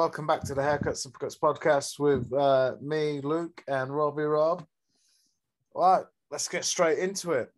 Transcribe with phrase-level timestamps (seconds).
[0.00, 4.64] welcome back to the Haircuts and Cuts podcast with uh, me, Luke, and Robbie Rob.
[5.74, 7.52] All right, let's get straight into it.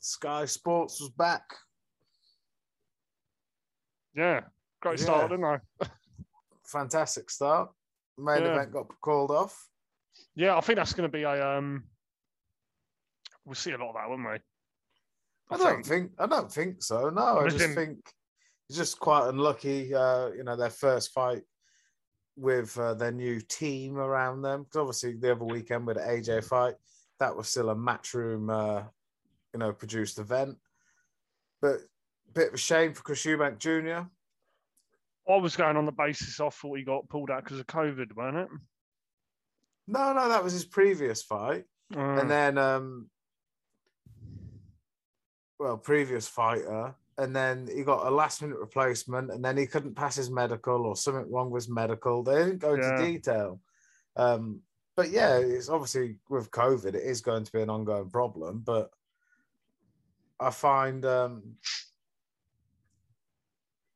[0.00, 1.44] Sky Sports was back.
[4.16, 4.40] Yeah,
[4.82, 5.36] great start, Yeah.
[5.36, 5.86] didn't I?
[6.66, 7.70] Fantastic start.
[8.18, 8.54] Main Yeah.
[8.56, 9.68] event got called off.
[10.34, 11.56] Yeah, I think that's going to be a.
[11.56, 11.84] um
[13.44, 14.38] We'll see a lot of that, won't we?
[15.50, 17.10] I don't think I don't think so.
[17.10, 17.98] No, I With just think
[18.72, 19.94] just quite unlucky.
[19.94, 21.42] Uh, you know, their first fight
[22.36, 24.64] with uh, their new team around them.
[24.64, 26.74] Because obviously the other weekend with the AJ fight,
[27.20, 28.82] that was still a matchroom, uh,
[29.52, 30.56] you know, produced event.
[31.60, 31.80] But
[32.32, 34.06] bit of a shame for Chris Eubank Jr.
[35.26, 38.14] I was going on the basis I thought he got pulled out because of COVID,
[38.14, 38.48] weren't it?
[39.86, 41.64] No, no, that was his previous fight.
[41.94, 43.08] Uh, and then um
[45.58, 49.94] well previous fighter and then he got a last minute replacement and then he couldn't
[49.94, 52.22] pass his medical or something wrong with his medical.
[52.22, 53.06] They didn't go into Yeah.
[53.06, 53.60] detail.
[54.16, 54.60] Um
[54.96, 58.90] but yeah it's obviously with covid it is going to be an ongoing problem but
[60.38, 61.42] i find um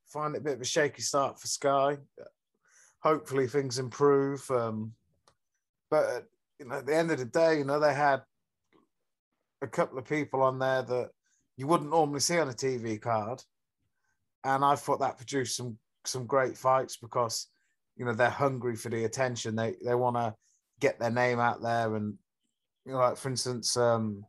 [0.08, 1.98] find it a bit of a shaky start for sky.
[3.04, 4.92] Hopefully things improve um
[5.90, 6.26] but
[6.58, 8.22] you know, at the end of the day, you know, they had
[9.62, 11.10] a couple of people on there that
[11.58, 13.42] you wouldn't normally see on a TV card,
[14.44, 17.48] and I thought that produced some some great fights because
[17.96, 19.56] you know they're hungry for the attention.
[19.56, 20.34] They they want to
[20.80, 22.14] get their name out there, and
[22.86, 24.24] you know, like for instance, um,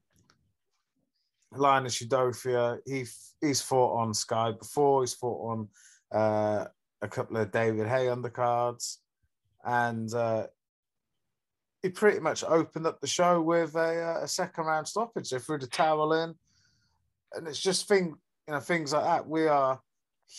[1.55, 3.05] Linus Udofia, he
[3.39, 5.03] he's fought on Sky before.
[5.03, 6.65] He's fought on uh,
[7.03, 8.97] a couple of David Haye undercards,
[9.63, 10.47] and uh,
[11.83, 15.29] he pretty much opened up the show with a, uh, a second round stoppage.
[15.29, 16.33] They threw the towel in,
[17.33, 18.15] and it's just thing
[18.47, 19.27] you know things like that.
[19.27, 19.79] We are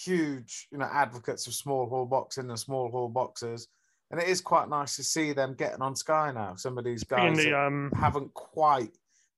[0.04, 3.68] huge you know advocates of small hall boxing and small hall boxers,
[4.10, 6.54] and it is quite nice to see them getting on Sky now.
[6.56, 8.90] Some of these guys the um, haven't quite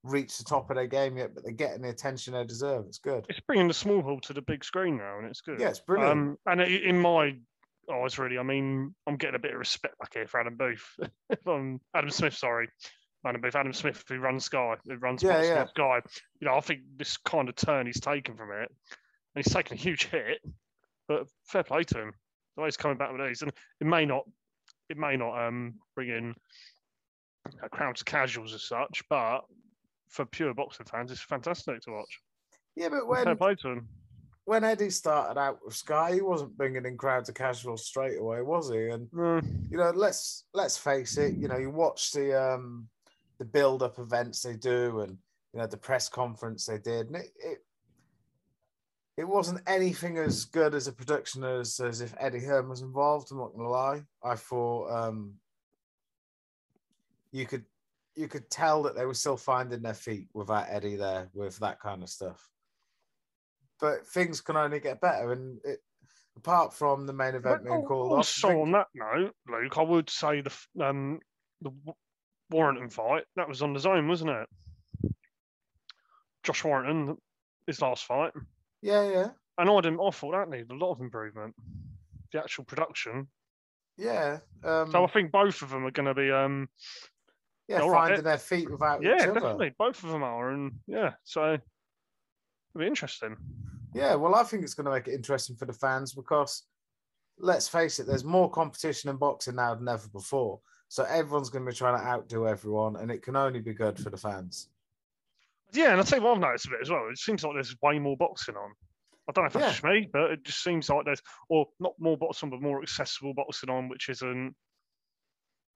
[0.04, 2.86] reached the top of their game yet, but they're getting the attention they deserve.
[2.86, 3.24] It's good.
[3.28, 5.60] it's bringing the small hall to the big screen now, and it's good.
[5.60, 6.10] Yeah, it's brilliant.
[6.12, 7.36] Um, and i- in my
[7.92, 10.98] eyes, really, I mean, I'm getting a bit of respect back here for Adam Booth.
[11.46, 12.68] Adam Smith, sorry,
[13.24, 15.66] Adam Booth, Adam Smith, who runs Sky, who runs Yeah, yeah.
[15.66, 16.00] Sky.
[16.40, 18.68] You know, I think this kind of turn he's taken from it,
[19.34, 20.38] and he's taken a huge hit,
[21.08, 22.12] but fair play to him.
[22.56, 24.24] The way he's coming back with these, and it may not,
[24.88, 26.34] it may not um bring in
[27.62, 29.40] uh, crowds of casuals as such, but
[30.08, 32.20] for pure boxing fans, it's fantastic to watch.
[32.76, 33.88] yeah, but when fair play to him.
[34.44, 38.42] when Eddie started out with Sky, he wasn't bringing in crowds of casuals straight away,
[38.42, 38.88] was he?
[38.88, 41.36] And Mm, you know, let's let's face it.
[41.38, 42.88] You know, you watch the um
[43.42, 45.18] the build up events they do, and
[45.52, 47.58] you know the press conference they did, and it it,
[49.16, 53.32] it wasn't anything as good as a production as as if Eddie Hearn was involved.
[53.32, 54.02] I'm not gonna lie.
[54.22, 55.34] I thought um
[57.32, 57.64] you could
[58.14, 61.80] you could tell that they were still finding their feet without Eddie there with that
[61.80, 62.48] kind of stuff.
[63.80, 65.80] But things can only get better, and it,
[66.36, 69.34] apart from the main event But being al- called off, also think- on that note,
[69.48, 71.18] Luke, I would say the um
[71.60, 71.72] the
[72.52, 74.48] Warrington fight that was on the zone, wasn't it?
[76.42, 77.16] Josh Warrington,
[77.66, 78.32] his last fight,
[78.80, 79.28] yeah, yeah.
[79.58, 80.00] and I didn't.
[80.00, 81.54] I thought that needed a lot of improvement.
[82.32, 83.28] The actual production.
[83.96, 84.38] Yeah.
[84.64, 86.68] Um, So I think both of them are going to be um
[87.68, 88.08] yeah, all right.
[88.08, 89.34] finding their feet without yeah each other.
[89.34, 91.60] definitely both of them are and yeah so it'll
[92.78, 93.36] be interesting.
[93.94, 96.62] Yeah, well, I think it's going to make it interesting for the fans because
[97.38, 100.60] let's face it, there's more competition in boxing now than ever before.
[100.92, 103.98] So everyone's going to be trying to outdo everyone, and it can only be good
[103.98, 104.68] for the fans.
[105.72, 107.08] Yeah, and I tell you what I've noticed a bit as well.
[107.10, 108.72] It seems like there's way more boxing on.
[109.26, 109.70] I don't know if that's Yeah.
[109.70, 113.32] just me, but it just seems like there's, or not more boxing, but more accessible
[113.32, 114.54] boxing on, which isn't.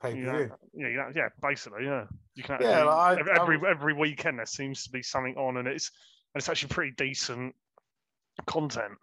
[0.03, 0.56] Pay per view.
[0.75, 2.04] yeah, yeah, yeah, basically, yeah.
[2.34, 5.66] You can Yeah, like, I every every weekend there seems to be something on, and
[5.66, 5.92] it's
[6.34, 7.54] and it's actually pretty decent
[8.47, 8.98] content.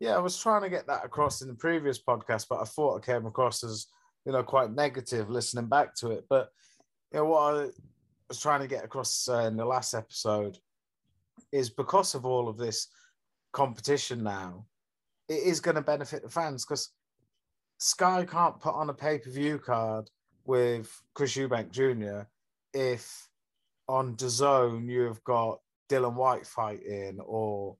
[0.00, 3.00] Yeah, I was trying to get that across in the previous podcast, but I thought
[3.00, 3.86] I came across as
[4.26, 6.24] you know quite negative listening back to it.
[6.28, 6.50] But
[7.12, 7.68] you know what I
[8.28, 10.58] was trying to get across uh, in the last episode
[11.52, 12.88] is because of all of this
[13.52, 14.66] competition now,
[15.28, 16.90] it is going to benefit the fans because
[17.78, 20.10] Sky can't put on a pay per view card
[20.44, 22.26] with Chris Eubank Jr.
[22.74, 23.28] if
[23.88, 27.76] on DAZN you've got Dillian Whyte fighting or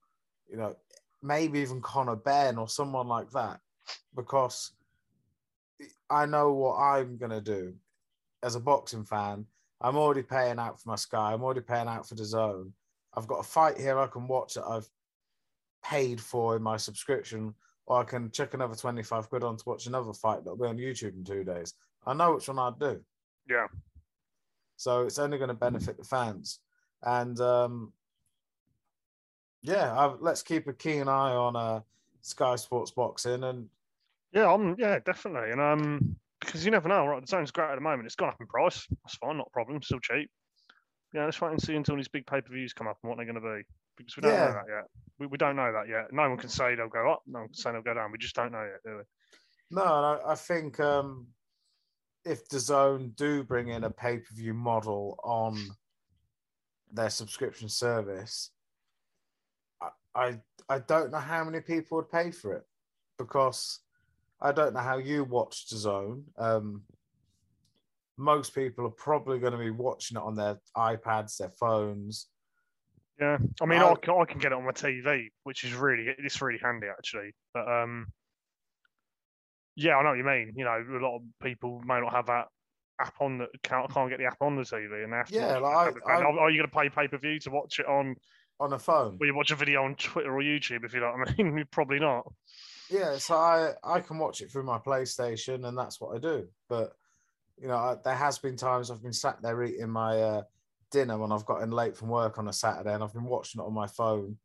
[0.49, 0.77] you know
[1.23, 3.59] maybe even Conor Benn or someone like that,
[4.15, 4.73] because
[6.09, 7.75] I know what I'm gonna do
[8.43, 9.47] as a boxing fan.
[9.81, 11.33] I'm already paying out for my Sky.
[11.33, 12.73] I'm already paying out for the zone.
[13.15, 14.89] I've got a fight here I can watch that I've
[15.85, 17.55] paid for in my subscription.
[17.87, 20.77] or I can check another 25 quid on to watch another fight that'll be on
[20.77, 21.75] YouTube in two days.
[22.05, 23.01] I know which one I'd do.
[23.49, 23.69] Yeah.
[24.77, 26.59] So it's only going to benefit the fans.
[27.03, 27.93] And um,
[29.63, 31.81] yeah, i let's keep a keen eye on uh,
[32.23, 33.45] Sky Sports Boxing.
[33.45, 33.69] And
[34.37, 35.51] yeah, I'm yeah, definitely.
[35.51, 37.23] And um, because you never know, right?
[37.23, 38.05] The zone's great at the moment.
[38.05, 38.87] It's gone up in price.
[39.03, 39.81] That's fine, not a problem.
[39.83, 40.31] Still cheap.
[41.15, 43.17] Yeah, let's wait and see until these big pay per views come up and what
[43.17, 43.63] they're going to be
[43.97, 44.49] because we don't Yeah.
[44.49, 44.85] know that yet.
[45.19, 46.13] We, we don't know that yet.
[46.13, 47.23] No one can say they'll go up.
[47.27, 48.13] No one can say they'll go down.
[48.13, 49.03] We just don't know yet, do we?
[49.71, 51.29] no, I think um,
[52.27, 55.57] if the zone do bring in a pay per view model on
[56.93, 58.51] their subscription service,
[59.81, 62.65] I, I I don't know how many people would pay for it
[63.19, 63.81] because
[64.41, 66.25] I don't know how you watch the zone.
[66.37, 66.83] Um,
[68.19, 72.29] most people are probably going to be watching it on their iPads, their phones.
[73.21, 75.73] Yeah, I mean, I- I, can, I can get it on my TV, which is
[75.75, 77.31] really it's really handy actually.
[77.55, 78.09] But um,
[79.75, 80.53] yeah, I know what you mean.
[80.57, 82.47] You know, a lot of people may not have that
[83.01, 85.35] app on that can't, can't get the app on the TV, and they have to
[85.35, 86.41] Yeah, watch like, on I- tablet.
[86.41, 88.17] are you going to pay pay per view to watch it on?
[88.61, 89.17] on a phone.
[89.21, 91.59] Well, you watch a video on Twitter or YouTube, if you know what I mean.
[91.59, 92.27] You probably not.
[92.91, 96.49] Yeah, so I I can watch it through my PlayStation, and that's what I do.
[96.69, 96.93] But
[97.61, 100.43] you know, I, there has been times I've been sat there eating my uh,
[100.91, 103.65] dinner when I've gotten late from work on a Saturday, and I've been watching it
[103.65, 104.37] on my phone.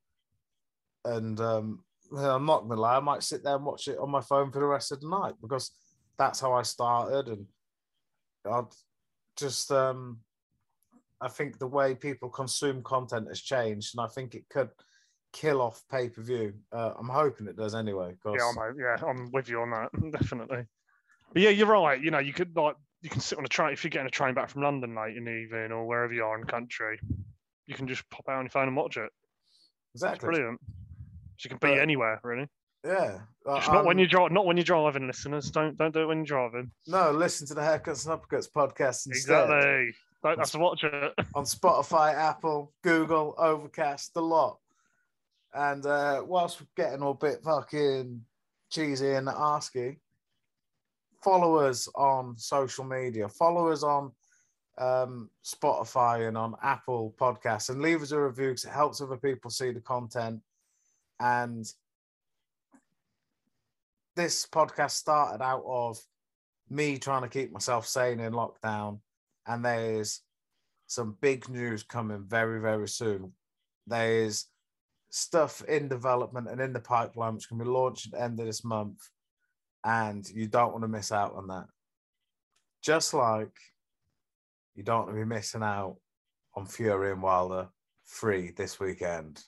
[1.05, 1.83] And um,
[2.15, 4.59] I'm not gonna lie, I might sit there and watch it on my phone for
[4.59, 5.71] the rest of the night because
[6.17, 7.45] that's how I started, and
[8.45, 8.63] I
[9.37, 10.19] just um,
[11.19, 14.69] I think the way people consume content has changed, and I think it could
[15.33, 16.54] kill off pay per view.
[16.72, 18.16] Uh, I'm hoping it does anyway.
[18.22, 20.66] 'cause- Yeah, I'm yeah, I'm with you on that definitely.
[21.33, 22.01] But yeah, you're right.
[22.01, 24.12] You know, you could like you can sit on a train if you're getting a
[24.12, 27.00] train back from London late in the evening or wherever you are in the country.
[27.66, 29.10] You can just pop out on your phone and watch it.
[29.95, 30.28] Exactly.
[30.28, 30.60] brilliant.
[31.38, 32.48] So you can be But- anywhere really.
[32.83, 33.19] Yeah.
[33.45, 34.31] Uh, not when um, you drive.
[34.31, 35.51] Not when you're driving, listeners.
[35.51, 36.72] Don't don't do it when you're driving.
[36.88, 39.94] No, listen to the Haircuts and Uppercuts podcast instead Exactly.
[40.24, 41.13] Don't have to watch it.
[41.36, 44.57] on Spotify, Apple, Google, Overcast, the lot.
[45.53, 48.21] And uh, whilst we're getting all bit fucking
[48.69, 49.98] cheesy and arsky,
[51.24, 53.27] follow us on social media.
[53.27, 54.12] Follow us on
[54.77, 59.18] um, Spotify and on Apple Podcasts and leave us a review because it helps other
[59.18, 60.39] people see the content.
[61.19, 61.71] And
[64.15, 66.00] this podcast started out of
[66.69, 69.00] me trying to keep myself sane in lockdown,
[69.45, 70.21] and there's
[70.88, 73.33] some big news coming very, very soon.
[73.88, 74.47] There's
[75.11, 78.45] stuff in development and in the pipeline which can be launched at the end of
[78.45, 78.97] this month,
[79.83, 81.65] and you don't want to miss out on that.
[82.81, 83.55] Just like
[84.73, 85.97] you don't want to be missing out
[86.55, 87.69] on Fury and Wilder
[88.05, 89.43] free this weekend.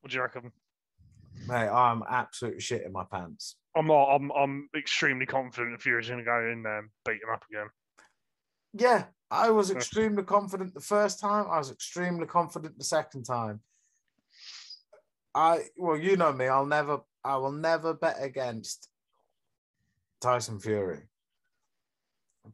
[0.00, 0.52] What do you reckon?
[1.46, 3.56] Mate, I'm absolutely shitting my pants.
[3.76, 4.14] I'm not.
[4.14, 7.44] I'm I'm extremely confident that Fury's going to go in there and beat him up
[7.50, 7.68] again.
[8.72, 11.46] Yeah, I was extremely confident the first time.
[11.48, 13.60] I was extremely confident the second time.
[15.34, 16.46] I well, you know me.
[16.46, 17.00] I'll never.
[17.22, 18.88] I will never bet against
[20.20, 21.02] Tyson Fury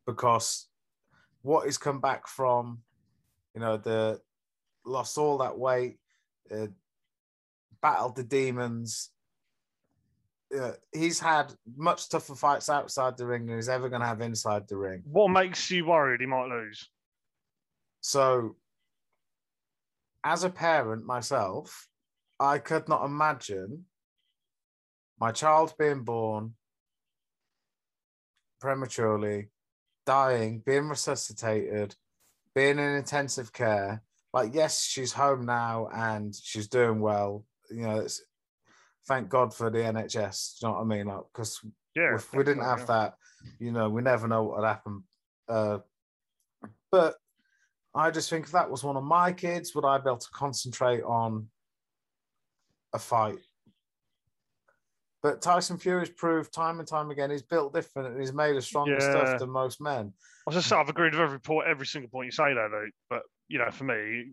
[0.07, 0.69] because
[1.43, 2.81] what he's come back from,
[3.55, 4.21] you know, the
[4.85, 5.99] lost all that weight,
[6.51, 6.67] uh,
[7.81, 9.11] battled the demons.
[10.57, 14.21] Uh, he's had much tougher fights outside the ring than he's ever going to have
[14.21, 15.03] inside the ring.
[15.05, 16.89] What makes you worried he might lose?
[18.01, 18.57] So,
[20.23, 21.89] as a parent myself,
[22.39, 23.85] I could not imagine
[25.19, 26.55] my child being born
[28.61, 29.49] prematurely,
[30.05, 31.95] dying, being resuscitated,
[32.55, 34.03] being in intensive care.
[34.33, 37.45] Like, yes, she's home now and she's doing well.
[37.71, 38.23] You know, it's,
[39.09, 40.59] thank God for the NHS.
[40.61, 41.07] Do you know what I mean?
[41.07, 41.61] Like, because
[41.95, 42.15] Yeah.
[42.17, 43.15] if we didn't have that,
[43.59, 45.05] you know, we never know what would happen.
[45.49, 45.79] Uh,
[46.91, 47.15] but
[47.95, 50.31] I just think if that was one of my kids, would I be able to
[50.31, 51.49] concentrate on
[52.97, 53.39] a fight?
[55.23, 58.65] But Tyson Fury's proved time and time again he's built different and he's made of
[58.65, 59.11] stronger Yeah.
[59.11, 60.13] stuff than most men.
[60.47, 62.93] I was just I've agreed with every point, every single point you say there, Luke.
[63.09, 64.33] But you know, for me,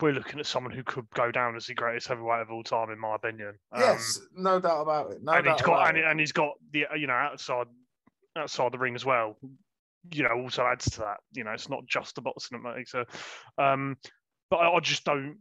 [0.00, 2.90] we're looking at someone who could go down as the greatest heavyweight of all time,
[2.90, 3.54] in my opinion.
[3.72, 5.22] Um, yes, no doubt about it.
[5.22, 6.04] No and doubt he's got and, it.
[6.04, 7.66] and he's got the you know outside
[8.36, 9.36] outside the ring as well.
[10.12, 11.16] You know, also adds to that.
[11.32, 13.08] You know, it's not just the boxing that makes it.
[13.56, 13.96] Um,
[14.50, 15.38] but I, I just don't.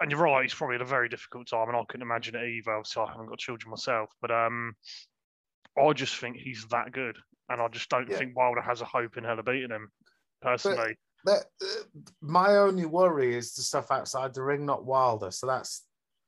[0.00, 0.42] And you're right.
[0.42, 2.80] He's probably at a very difficult time, and I couldn't imagine it either.
[2.84, 4.74] So I haven't got children myself, but um,
[5.80, 7.16] I just think he's that good,
[7.48, 8.18] and I just don't Yeah.
[8.18, 9.90] think Wilder has a hope in hell of beating him.
[10.42, 15.30] Personally, That, uh, my only worry is the stuff outside the ring, not Wilder.
[15.30, 15.86] So that's,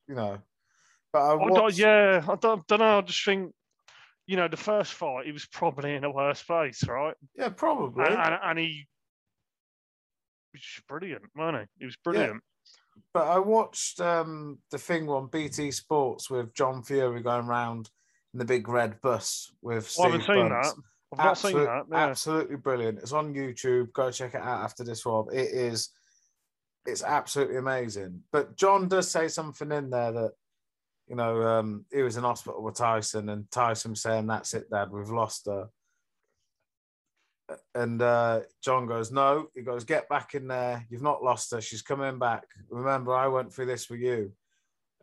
[0.08, 0.40] you know,
[1.12, 2.98] But I I don't- yeah, I don't, don't know.
[2.98, 3.54] I just think,
[4.26, 7.14] you know, the first fight, he was probably in a worse place, right?
[7.34, 8.04] yeah, probably.
[8.06, 8.88] And, and, and he
[10.54, 11.66] was brilliant, wasn't he?
[11.80, 12.42] He was brilliant.
[13.12, 17.90] But I watched um, the thing on BT Sports with John Fury going around
[18.32, 20.74] in the big red bus with Steve I haven't seen that.
[21.12, 21.84] I've not seen that.
[21.90, 21.96] Yeah.
[21.96, 22.98] Absolutely brilliant.
[22.98, 23.92] It's on YouTube.
[23.92, 25.26] Go check it out after this one.
[25.32, 25.90] It is.
[26.84, 28.22] It's absolutely amazing.
[28.32, 30.32] But John does say something in there that,
[31.08, 34.90] you know, um, he was in hospital with Tyson, and Tyson saying, "That's it, Dad.
[34.90, 35.68] We've lost her."
[37.74, 40.84] And uh, John goes, "No." He goes, "Get back in there.
[40.90, 41.60] You've not lost her.
[41.60, 42.44] She's coming back.
[42.68, 44.32] Remember, I went through this with you."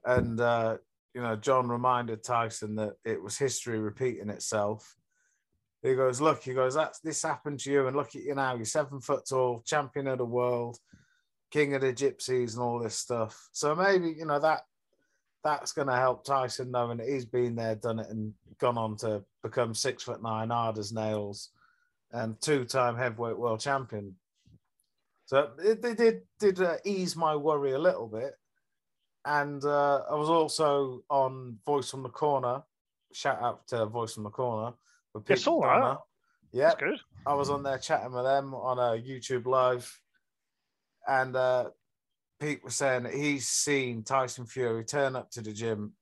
[0.06, 0.78] And uh,
[1.14, 4.96] you know, John reminded Tyson that it was history repeating itself.
[5.84, 8.56] He goes, look, he goes, that's this happened to you, and look at you now.
[8.56, 10.80] You're seven foot tall, champion of the world,
[11.52, 13.50] king of the gypsies, and all this stuff.
[13.52, 14.62] So maybe you know that
[15.44, 18.96] that's going to help Tyson knowing that he's been there, done it, and gone on
[18.98, 21.50] to become six foot nine, hard as nails,
[22.14, 24.16] and two time heavyweight world champion.
[25.26, 28.34] So it, they did did uh, ease my worry a little bit.
[29.26, 32.62] And uh, I was also on Voice from the Corner.
[33.14, 34.74] Shout out to Voice from the Corner.
[35.14, 35.38] With Pete.
[35.38, 36.00] McDonough.
[36.52, 37.00] Yeah, That's good.
[37.26, 40.00] I was on there chatting with them on a YouTube live,
[41.08, 41.70] and uh,
[42.40, 45.94] Pete was saying that he's seen Tyson Fury turn up to the gym,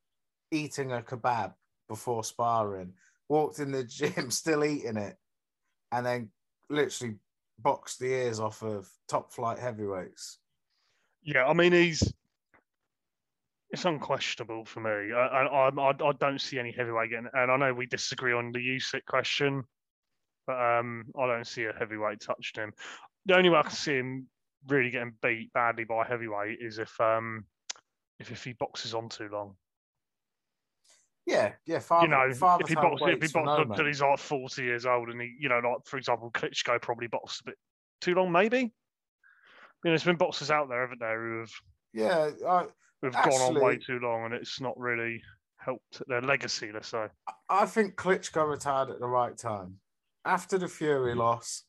[0.52, 1.54] eating a kebab
[1.88, 2.94] before sparring,
[3.30, 5.16] walked in the gym still eating it,
[5.92, 6.30] and then
[6.70, 7.16] literally
[7.60, 10.40] boxed the ears off of top flight heavyweights.
[11.24, 12.14] Yeah, I mean, he's.
[13.70, 15.14] It's unquestionable for me.
[15.14, 18.52] I, I, I, I don't see any heavyweight getting, and I know we disagree on
[18.52, 19.64] the Usyk question,
[20.46, 22.74] but um, I don't see a heavyweight touching him.
[23.28, 24.28] The only way I can see him
[24.68, 27.46] really getting beat badly by heavyweight is if um,
[28.20, 29.56] if, if he boxes on too long.
[31.26, 31.80] Yeah, yeah.
[31.80, 35.10] Father, you know, father if he boxes, if he until he's like forty years old,
[35.10, 37.58] and he, you know, like for example, Klitschko probably boxed a bit
[38.02, 38.58] too long, maybe.
[38.60, 41.52] You know, there's been boxers out there, haven't there, who have
[41.94, 42.66] Yeah, I,
[43.02, 45.22] who've gone on way too long, and it's not really
[45.58, 46.72] helped their legacy.
[46.74, 47.08] Let's say.
[47.50, 49.78] I think Klitschko retired at the right time.
[50.26, 51.18] After the Fury mm.
[51.18, 51.64] loss,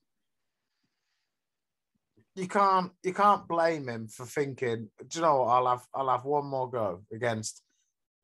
[2.35, 6.09] you can't you can't blame him for thinking, do you know what, I'll have I'll
[6.09, 7.63] have one more go against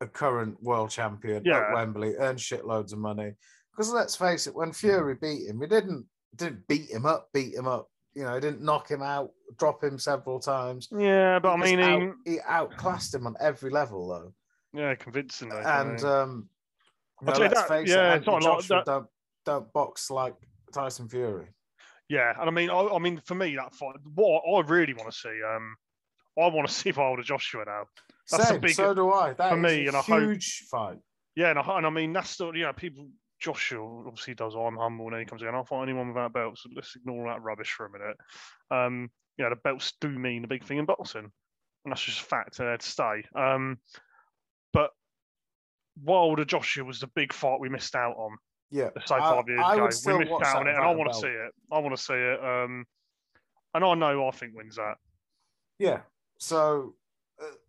[0.01, 1.59] a current world champion Yeah.
[1.67, 3.33] at Wembley, earn shitloads of money.
[3.71, 7.53] Because let's face it, when Fury beat him, he didn't didn't beat him up, beat
[7.55, 7.89] him up.
[8.13, 10.87] You know, he didn't knock him out, drop him several times.
[10.91, 14.33] Yeah, but I mean, he, out, he outclassed him on every level, though.
[14.79, 15.57] yeah, convincingly.
[15.63, 16.49] And um,
[17.21, 18.67] you I'll know, tell you let's that, face yeah, it, it's not Anthony a lot-
[18.67, 19.07] that- don't
[19.45, 20.35] don't box like
[20.73, 21.47] Tyson Fury.
[22.09, 25.11] yeah, and I mean, I, I mean, for me, that fight, what I really want
[25.11, 25.75] to see, um,
[26.37, 27.83] I want to see Wilder Joshua now.
[28.31, 29.33] That's a Same, big- so do I.
[29.33, 30.97] That for is me, a and hope- huge fight.
[31.35, 33.07] Yeah, and I, and I mean, that's the, you know, people,
[33.39, 36.63] Joshua obviously does, I'm humble, and then he comes in, I'll fight anyone without belts.
[36.63, 38.17] So let's ignore all that rubbish for a minute.
[38.71, 41.21] Um, you know, the belts do mean a big thing in boxing,
[41.85, 43.23] and that's just a fact, there to stay.
[43.35, 43.77] Um,
[44.73, 44.89] but
[46.03, 48.37] Wilder Joshua was the big fight we missed out on.
[48.71, 49.83] Yeah, I- five years I ago.
[50.05, 51.51] We missed out on it, and I want to see it.
[51.71, 52.43] I want to see it.
[52.43, 52.85] Um,
[53.73, 54.95] and I know I think wins that.
[55.77, 56.01] yeah.
[56.41, 56.95] So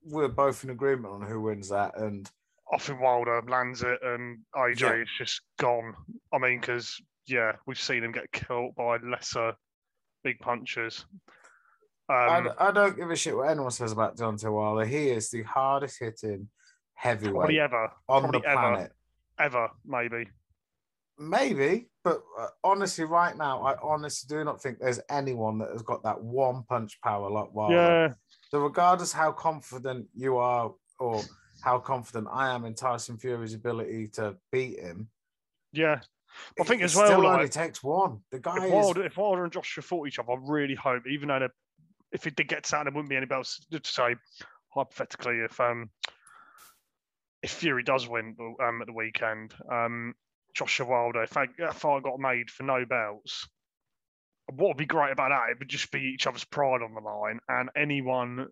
[0.04, 2.30] we're both in agreement on who wins that, and
[2.72, 5.02] I think Wilder lands it, and AJ Yeah.
[5.02, 5.94] is just gone.
[6.32, 9.54] I mean, because yeah, we've seen him get killed by lesser
[10.24, 11.04] big punchers.
[12.08, 14.84] I, Um, d- I don't give a shit what anyone says about Deontay Wilder.
[14.84, 16.48] He is the hardest hitting
[16.94, 18.92] heavyweight ever, on probably the ever, planet.
[19.38, 20.28] ever, maybe.
[21.18, 25.82] Maybe, but uh, honestly, right now, I honestly do not think there's anyone that has
[25.82, 27.74] got that one punch power like Wilder.
[27.74, 28.08] Yeah,
[28.50, 31.22] So regardless how confident you are or
[31.62, 35.08] how confident I am in Tyson Fury's ability to beat him,
[35.72, 36.00] yeah.
[36.60, 38.20] I think as well, still like- only takes one.
[38.30, 41.06] The guy If is Wilder, if Wilder and Joshua fought each other, I really hope,
[41.08, 41.48] even though
[42.12, 43.64] if it did get to that, there wouldn't be any belts.
[43.70, 44.16] To say
[44.74, 45.90] hypothetically, if um
[47.42, 50.14] if Fury does win um at the weekend, um
[50.54, 53.48] Joshua Wilder, if if I got made for no belts,
[54.56, 55.50] what would be great about that?
[55.52, 58.48] It would just be each other's pride on the line, and anyone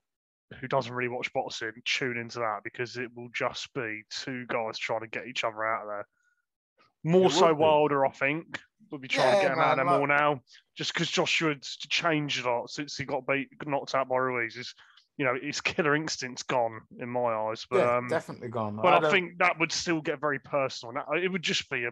[0.61, 4.79] who doesn't really watch boxing tune into that because it will just be two guys
[4.79, 6.07] trying to get each other out of there.
[7.05, 7.61] More It so be.
[7.61, 8.59] Wilder, I think,
[8.91, 10.41] would be trying to get him out of there like- more now.
[10.77, 14.57] Just because Joshua's changed a lot since he got beat, knocked out by Ruiz.
[14.57, 14.75] Is
[15.17, 17.67] you know his killer instinct's gone in my eyes.
[17.71, 18.77] But yeah, um, definitely gone.
[18.77, 20.95] but I, don't- think that would still get very personal.
[21.15, 21.91] It would just be a,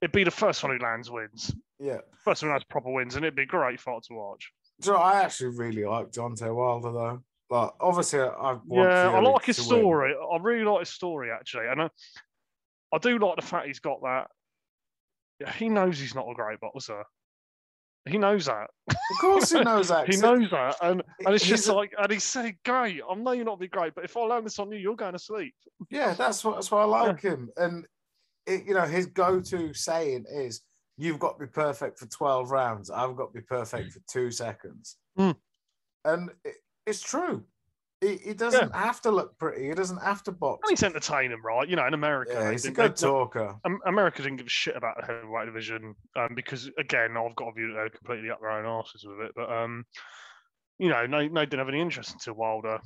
[0.00, 1.98] it'd be the first one who lands wins, yeah.
[2.24, 4.50] first one who has proper wins, and it'd be great fight to watch.
[4.80, 7.22] Do you know, I actually really like Deontay Wilder though.
[7.50, 9.80] Like obviously, I Yeah, I like his to win.
[9.80, 10.14] story.
[10.14, 11.90] I really like his story actually, and I,
[12.92, 14.28] I do like the fact he's got that.
[15.56, 17.02] He knows he's not a great boxer.
[18.08, 18.68] He knows that.
[18.88, 20.08] Of course, he knows that.
[20.12, 23.32] he knows that, and and it's just a- like, and he said, "Great, I know
[23.32, 25.54] you're not be great, but if I learn this on you, you're going to sleep."
[25.90, 27.50] Yeah, that's what that's why I like him.
[27.56, 27.86] And
[28.46, 30.62] it, you know, his go-to saying is,
[30.96, 32.90] "You've got to be perfect for twelve rounds.
[32.90, 35.36] I've got to be perfect for two seconds." Mm.
[36.04, 36.54] And it,
[36.86, 37.44] it's true.
[38.00, 39.68] He, he doesn't have to look pretty.
[39.68, 40.60] He doesn't have to box.
[40.64, 41.68] And he's entertaining, right?
[41.68, 43.56] You know, in America, Yeah, he's a good they- talker.
[43.84, 47.52] America didn't give a shit about the heavyweight division um, because, again, I've got a
[47.52, 49.32] view that they're completely up their own asses with it.
[49.36, 49.84] But um,
[50.78, 52.78] you know, they, they didn't have any interest until Wilder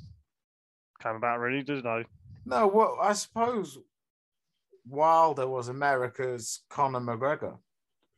[1.01, 2.05] came about, really, did they?
[2.45, 3.79] No, well, I suppose
[4.87, 7.59] Wilder was America's Conor McGregor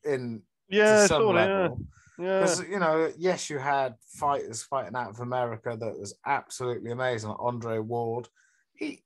[0.04, 1.32] in Yeah, to some yeah.
[1.32, 1.80] level.
[2.18, 6.90] Yeah, Because you know, yes, you had fighters fighting out of America that was absolutely
[6.90, 7.28] amazing.
[7.30, 8.28] Like Andre Ward,
[8.75, 9.02] he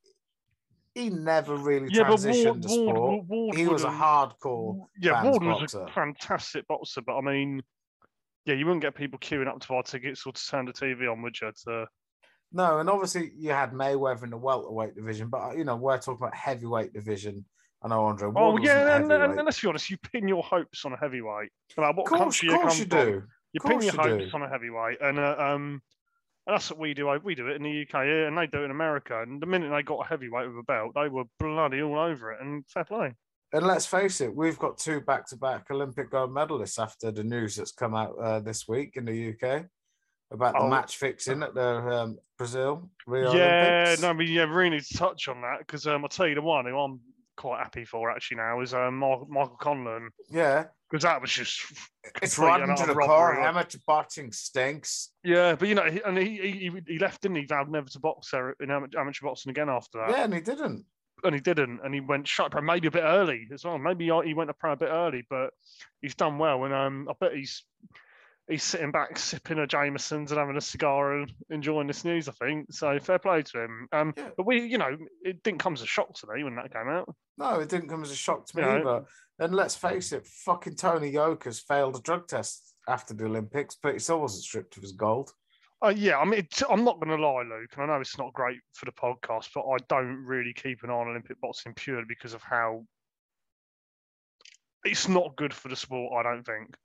[0.95, 2.97] he never really yeah, transitioned Ward, to sport.
[2.97, 4.87] Ward, Ward he was a hardcore.
[5.00, 5.83] Yeah, Ward was boxer.
[5.83, 7.62] a fantastic boxer, but I mean,
[8.45, 11.11] yeah, you wouldn't get people queuing up to buy tickets or to turn the TV
[11.11, 11.50] on, would you?
[11.64, 11.87] To,
[12.52, 16.23] No, and obviously you had Mayweather in the welterweight division, but you know we're talking
[16.23, 17.45] about heavyweight division.
[17.83, 18.61] I know Andre Ward.
[18.61, 21.50] oh, yeah, and, and, and let's be honest, you pin your hopes on a heavyweight.
[21.78, 23.23] Matter what of course, country you come you from, do.
[23.52, 24.30] you pin your you hopes do.
[24.35, 25.83] on a heavyweight, and uh, um,
[26.47, 27.16] and that's what we do.
[27.23, 29.23] We do it in the UK and they do it in America.
[29.23, 32.33] And the minute they got a heavyweight with a belt, they were bloody all over
[32.33, 32.40] it.
[32.40, 33.14] And fair play.
[33.52, 37.73] And let's face it, we've got two back-to-back Olympic gold medalists after the news that's
[37.73, 39.66] come out uh, this week in the UK
[40.30, 40.68] about the Oh.
[40.68, 44.02] match fixing at the um, Brazil Rio yeah, Olympics.
[44.02, 46.28] no, I mean, yeah, we really need to touch on that because um, I'll tell
[46.28, 47.00] you the one who I'm
[47.37, 51.60] quite happy for actually now is um, Michael, Michael Conlan Yeah, because that was just
[52.22, 53.40] it's rotten to the core.
[53.40, 55.10] Amateur boxing stinks.
[55.25, 57.46] Yeah, but you know, he, and he, he he- left, didn't he?
[57.46, 60.84] Vowed never to box there in amateur boxing again after that, Yeah, and he didn't.
[61.25, 63.78] and he didn't, and he went straight pro maybe a bit early as well.
[63.78, 65.50] Maybe he he went to pro a bit early, but
[66.02, 67.64] he's done well, and um, I bet he's
[68.50, 72.28] he's sitting back sipping a Jameson's and having a cigar and enjoying this news.
[72.28, 72.99] I think so.
[72.99, 73.89] Fair play to him.
[73.93, 74.30] Um, Yeah.
[74.36, 76.89] but we, you know, it didn't come as a shock to me when that came
[76.89, 77.15] out.
[77.39, 78.80] No, it didn't come as a shock to me Yeah.
[78.80, 79.04] either.
[79.39, 83.95] And let's face it, fucking Tony Yoka's failed a drug test after the Olympics, but
[83.95, 85.32] he still wasn't stripped of his gold.
[85.82, 88.34] Uh, yeah, I mean, I'm not going to lie, Luke, and I know it's not
[88.34, 92.04] great for the podcast, but I don't really keep an eye on Olympic boxing purely
[92.06, 92.84] because of how
[94.84, 96.13] it's not good for the sport.
[96.15, 96.76] I don't think.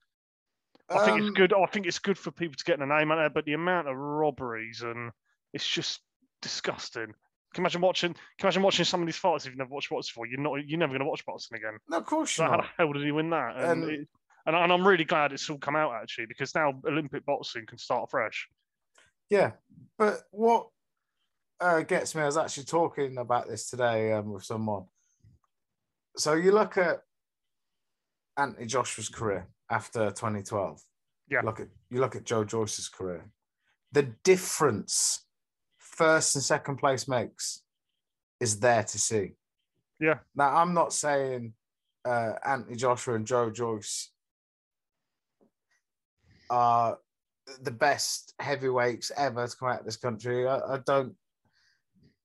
[0.90, 1.54] I think it's Um, good.
[1.54, 3.88] I think it's good for people to get their name out there, but the amount
[3.88, 5.12] of robberies and
[5.54, 6.02] it's just
[6.42, 7.06] disgusting.
[7.08, 7.14] Can
[7.56, 8.14] you imagine watching?
[8.14, 10.28] Can you imagine watching some of these fights if you've never watched boxing before?
[10.28, 10.56] You're not.
[10.68, 11.78] You're never going to watch boxing again.
[11.90, 12.72] No, of course So you're how the not.
[12.78, 13.56] hell did he win that?
[13.58, 14.08] And, And- it,
[14.46, 17.78] and and I'm really glad it's all come out actually because now Olympic boxing can
[17.80, 18.48] start fresh.
[19.30, 19.54] Yeah,
[19.98, 20.68] but what
[21.60, 24.84] uh, gets me, I was actually talking about this today um, with someone.
[26.18, 27.00] So you look at
[28.38, 30.82] Anthony Joshua's career after 2012.
[31.30, 31.42] Yeah.
[31.42, 33.26] Look at you look at Joe Joyce's career.
[33.92, 35.26] The difference
[35.78, 37.62] first and second place makes
[38.40, 39.32] is there to see.
[40.00, 40.20] Yeah.
[40.36, 41.54] Now I'm not saying
[42.04, 44.12] uh, Anthony Joshua and Joe Joyce
[46.50, 47.00] are
[47.62, 50.48] the best heavyweights ever to come out of this country.
[50.48, 51.16] I, I don't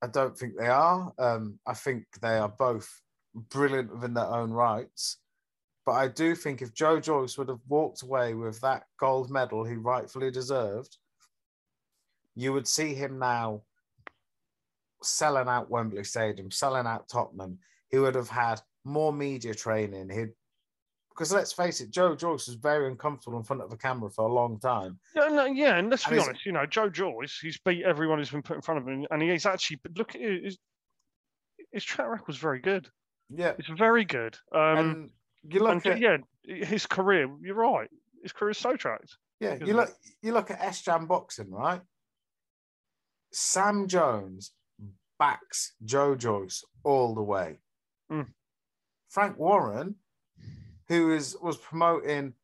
[0.03, 1.13] I don't think they are.
[1.19, 2.89] Um, I think they are both
[3.35, 5.19] brilliant within their own rights.
[5.91, 9.65] But I do think if Joe Joyce would have walked away with that gold medal
[9.65, 10.97] he rightfully deserved,
[12.37, 13.63] you would see him now
[15.03, 17.59] selling out Wembley Stadium, selling out Tottenham.
[17.89, 20.11] He would have had more media training.
[20.11, 20.29] He'd
[21.09, 24.29] because let's face it, Joe Joyce was very uncomfortable in front of a camera for
[24.29, 24.97] a long time.
[25.17, 26.47] Yeah, no, yeah, and let's And be honest.
[26.47, 29.21] You know, Joe Joyce, he's beat everyone who's been put in front of him, and
[29.21, 30.57] he's actually but look at his
[31.73, 32.89] his track record's very good.
[33.29, 34.37] Yeah, It's very good.
[34.55, 35.11] Um, and
[35.49, 37.29] you look and at yeah, his career.
[37.43, 37.89] You're right.
[38.23, 39.17] His career is so tracked.
[39.39, 39.77] Yeah, you it?
[39.77, 39.91] look
[40.23, 41.81] you look at S Jam boxing, right?
[43.33, 44.53] Sam Jones
[45.19, 47.59] backs Joe Joyce all the way.
[48.11, 48.29] Mm.
[49.09, 49.97] Frank Warren,
[50.89, 52.35] who is was promoting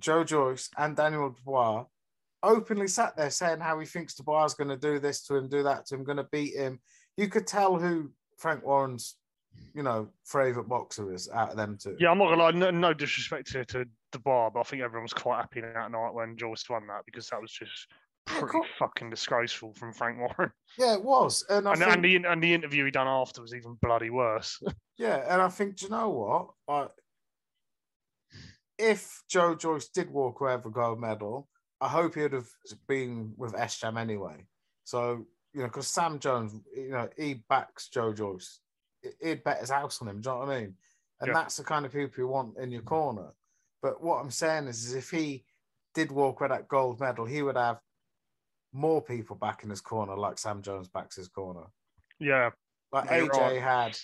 [0.00, 1.84] Joe Joyce and Daniel Dubois,
[2.42, 5.48] openly sat there saying how he thinks Dubois is going to do this to him,
[5.48, 6.80] do that to him, going to beat him.
[7.16, 9.16] You could tell who Frank Warren's,
[9.74, 11.96] you know, favorite boxer is out of them two.
[11.98, 12.50] Yeah, I'm not gonna lie.
[12.52, 15.90] No, no disrespect to to the bar, but I think everyone was quite happy that
[15.90, 17.86] night when Joyce won that because that was just
[18.26, 20.50] pretty fucking disgraceful from Frank Warren.
[20.78, 23.40] Yeah, it was, and I And, think, and the and the interview he done after
[23.42, 24.60] was even bloody worse.
[24.98, 26.48] Yeah, and I think, do you know what?
[26.66, 26.88] I,
[28.78, 31.48] if Joe Joyce did walk away with a gold medal,
[31.82, 32.48] I hope he would have
[32.88, 34.46] been with S Jam anyway.
[34.84, 38.60] So you know, because Sam Jones, you know, he backs Joe Joyce.
[39.22, 40.20] He'd bet his house on him.
[40.20, 40.74] Do you know what I mean?
[41.20, 41.34] And Yeah.
[41.34, 43.32] that's the kind of people you want in your corner.
[43.82, 45.44] But what I'm saying is, is if he
[45.94, 47.80] did walk with that gold medal, he would have
[48.72, 51.64] more people back in his corner, like Sam Jones backs his corner.
[52.18, 52.50] Yeah,
[52.92, 53.62] Like you're AJ right.
[53.62, 53.98] had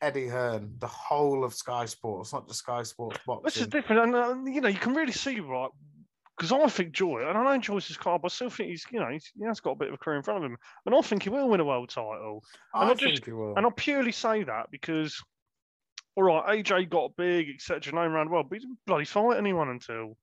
[0.00, 3.44] Eddie Hearn, the whole of Sky Sports, not just Sky Sports boxing.
[3.44, 5.70] this is different, and uh, you know you can really see right
[6.36, 8.84] because I think Joy, and I know Joyce is car, but I still think he's
[8.90, 10.56] you know he's, he has got a bit of a career in front of him,
[10.86, 12.42] and I think he will win a world title.
[12.74, 13.54] I I think just- he will.
[13.56, 15.22] And I'll purely say that because,
[16.16, 19.68] all right, AJ got big, etc., around the world, but he didn't bloody fight anyone
[19.68, 20.16] until,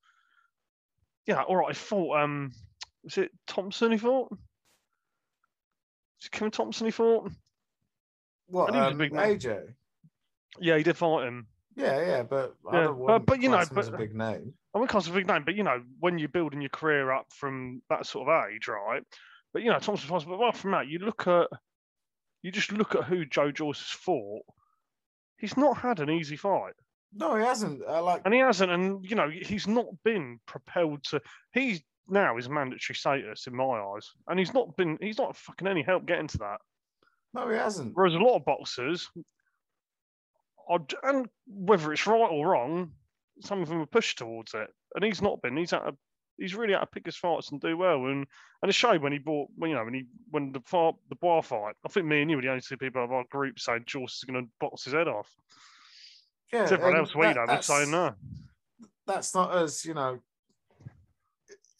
[1.25, 2.51] yeah, all right, he fought, um,
[3.03, 4.29] was it Thompson he fought?
[4.31, 7.31] Was it Kevin Thompson he fought?
[8.47, 9.11] what and he was a um, big.
[9.13, 9.73] AJ?
[10.59, 11.47] Yeah, he did fight him.
[11.75, 14.53] Yeah, yeah, but I Yeah, don't but- but, you know, as a but- big name.
[14.73, 17.25] I wouldn't call a big name, but you know, when you're building your career up
[17.33, 19.01] from that sort of age, right?
[19.51, 21.47] But you know, Thompson fights, but apart from that, you look at,
[22.43, 24.43] you just look at who Joe Joyce has fought.
[25.37, 26.73] He's not had an easy fight.
[27.13, 27.81] No, he hasn't.
[27.87, 28.21] I like.
[28.25, 31.21] And he hasn't, and you know, he's not been propelled to.
[31.53, 34.97] He's now is mandatory status in my eyes, and he's not been.
[35.01, 36.57] He's not fucking any help getting to that.
[37.33, 37.95] No, he hasn't.
[37.95, 39.09] Whereas a lot of boxers,
[40.69, 42.91] I'd, and whether it's right or wrong,
[43.41, 45.57] some of them are pushed towards it, and he's not been.
[45.57, 45.95] He's had to,
[46.37, 48.25] he's really had to pick his fights and do well, and
[48.61, 51.15] and it shame when he bought, when, you know, when he when the fight, the
[51.15, 51.75] bar fight.
[51.85, 54.17] I think me and you were the only two people of our group saying Joyce
[54.17, 55.29] is going to box his head off.
[56.51, 58.13] Yeah, Everyone else we that- know was saying no.
[59.07, 60.19] That's not as you know.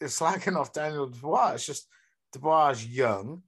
[0.00, 1.52] It's slacking off Daniel Dubois.
[1.54, 1.86] It's just
[2.32, 3.42] Dubois is young,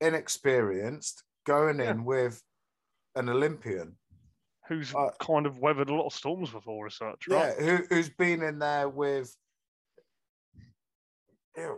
[0.00, 1.90] inexperienced, going Yeah.
[1.92, 2.42] in with
[3.14, 3.96] an Olympian.
[4.68, 7.58] Who's Uh, kind of weathered a lot of storms before as such, Yeah, right?
[7.58, 9.34] who, who's been in there with.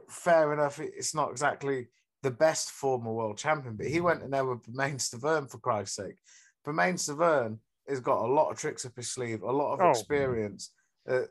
[0.09, 0.79] Fair enough.
[0.81, 1.89] It's not exactly
[2.23, 5.97] the best former world champion, but he went in there with Bermane Stiverne for Christ's
[5.97, 6.17] sake.
[6.65, 9.91] Bermane Stiverne has got a lot of tricks up his sleeve, a lot of Oh.
[9.91, 10.73] experience
[11.05, 11.29] that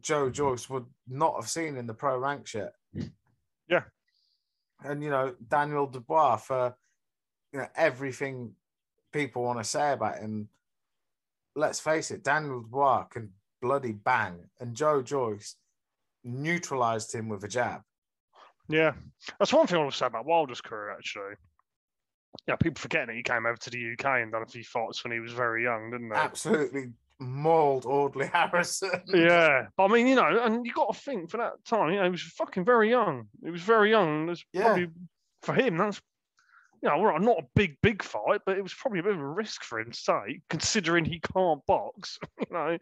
[0.00, 2.72] Joe Joyce would not have seen in the pro ranks yet.
[3.68, 3.84] Yeah.
[4.82, 6.76] And you know, Daniel Dubois for
[7.52, 8.54] you know everything
[9.12, 10.48] people want to say about him.
[11.56, 15.56] Let's face it, Daniel Dubois can bloody bang, and Joe Joyce
[16.22, 17.80] neutralized him with a jab.
[18.68, 18.92] Yeah,
[19.38, 21.34] that's one thing I will say about Wilder's career actually.
[22.46, 25.02] Yeah, people forgetting that he came over to the UK and done a few fights
[25.02, 26.16] when he was very young, didn't they?
[26.16, 28.90] Absolutely mauled Audley Harrison.
[29.06, 31.96] Yeah, but I mean, you know, and you got to think for that time, you
[31.96, 33.28] know, he was fucking very young.
[33.42, 34.26] He was very young.
[34.26, 34.64] There's Yeah.
[34.64, 34.88] probably
[35.42, 36.02] for him that's
[36.82, 39.20] you know, right, not a big, big fight, but it was probably a bit of
[39.20, 42.18] a risk for him to take, considering he can't box.
[42.38, 42.78] You know,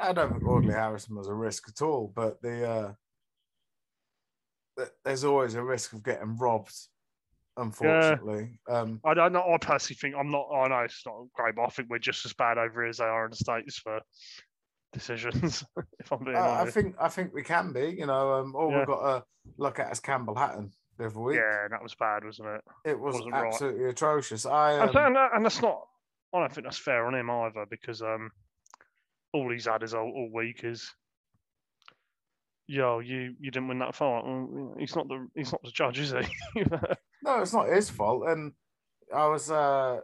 [0.00, 2.96] I don't think Audley Harrison was a risk at all, but the
[4.76, 6.74] uh, there's always a risk of getting robbed.
[7.56, 9.52] Unfortunately, um, I don't know.
[9.52, 10.48] I personally think I'm not.
[10.52, 12.98] I know it's not great, but I think we're just as bad over here as
[12.98, 14.00] they are in the states for
[14.92, 15.64] decisions.
[16.00, 17.94] if I'm being I, I think I think we can be.
[17.96, 18.78] You know, um, all Yeah.
[18.78, 19.24] we've got to
[19.56, 21.36] look at is Campbell Hatton the other week.
[21.36, 22.62] Yeah, that was bad, wasn't it?
[22.84, 23.46] it was wasn't right.
[23.46, 24.46] absolutely atrocious.
[24.46, 25.86] I And, um, and, and that's not.
[26.32, 28.30] I don't think that's fair on him either because um,
[29.32, 30.92] all he's had is all, all week is,
[32.66, 34.22] yo, you you didn't win that fight.
[34.24, 36.12] Well, he's not the he's not the judge, is
[36.54, 36.64] he?
[37.24, 38.28] No, it's not his fault.
[38.28, 38.52] And
[39.14, 40.00] I was uh,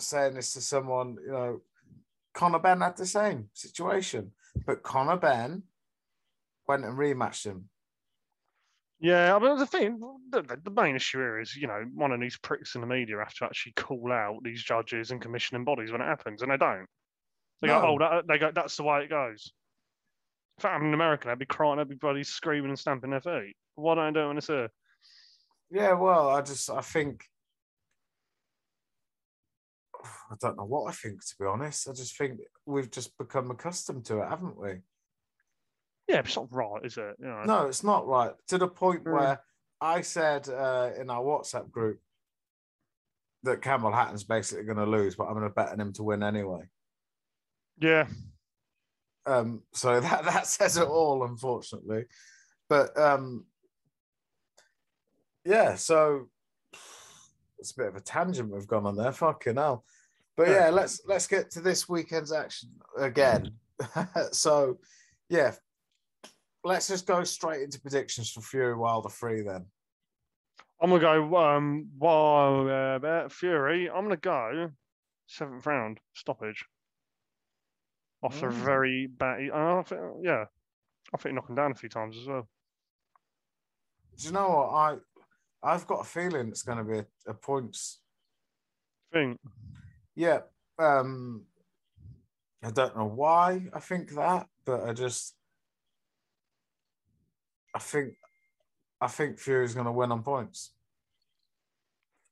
[0.00, 1.60] saying this to someone, you know,
[2.34, 4.32] Conor Benn had the same situation,
[4.66, 5.62] but Conor Benn
[6.66, 7.68] went and rematched him.
[9.00, 12.20] Yeah, I mean the thing, the, the- main issue here is you know one of
[12.20, 15.92] these pricks in the media have to actually call out these judges and commissioning bodies
[15.92, 16.86] when it happens, and they don't.
[17.60, 19.52] They go, oh, that, they go, that's the way it goes.
[20.58, 23.54] If I'm an American, I'd be crying, everybody's screaming and stamping their feet.
[23.74, 24.68] Why don't I do it when it's here?
[25.70, 27.24] Yeah, well, I just I think
[30.04, 31.88] I don't know what I think to be honest.
[31.88, 34.80] I just think we've just become accustomed to it, haven't we?
[36.08, 37.16] Yeah, it's not right, is it?
[37.20, 38.32] You know, No, it's not right.
[38.48, 39.12] To the point Mm.
[39.12, 39.40] where
[39.80, 42.00] I said uh, in our WhatsApp group
[43.44, 46.02] that Campbell Hatton's basically going to lose, but I'm going to bet on him to
[46.02, 46.62] win anyway.
[47.80, 48.08] Yeah,
[49.26, 52.06] Um, so that that says it all, unfortunately.
[52.68, 53.46] But um,
[55.44, 56.28] yeah, so
[57.58, 59.12] it's a bit of a tangent we've gone on there.
[59.12, 59.84] Fucking hell.
[60.36, 60.54] But Yeah.
[60.64, 63.52] yeah, let's let's get to this weekend's action again.
[64.32, 64.78] so
[65.28, 65.54] yeah,
[66.68, 69.66] let's just go straight into predictions for Fury Wilder three then.
[70.80, 71.36] I'm gonna go.
[71.36, 72.68] Um, while
[73.04, 74.70] uh, Fury, I'm gonna go
[75.26, 76.64] seventh round stoppage.
[78.22, 78.52] a Mm.
[78.52, 79.50] very bad.
[79.50, 80.44] I think, yeah,
[81.14, 82.48] I think him down a few times as well.
[84.16, 84.96] Do you know what I?
[85.62, 88.00] I've got a feeling it's going to be a, a points.
[89.12, 89.38] thing.
[90.14, 90.40] Yeah.
[90.78, 91.44] Um.
[92.62, 95.34] I don't know why I think that, but I just.
[97.74, 98.14] I think,
[99.00, 100.72] I think Fury's going to win on points.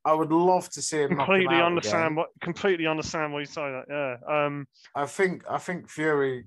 [0.04, 2.14] I would love to see him Completely understand again.
[2.14, 2.28] what.
[2.40, 3.84] Completely understand why you say that.
[3.90, 4.44] Yeah.
[4.46, 4.68] Um.
[4.94, 6.44] I think I think Fury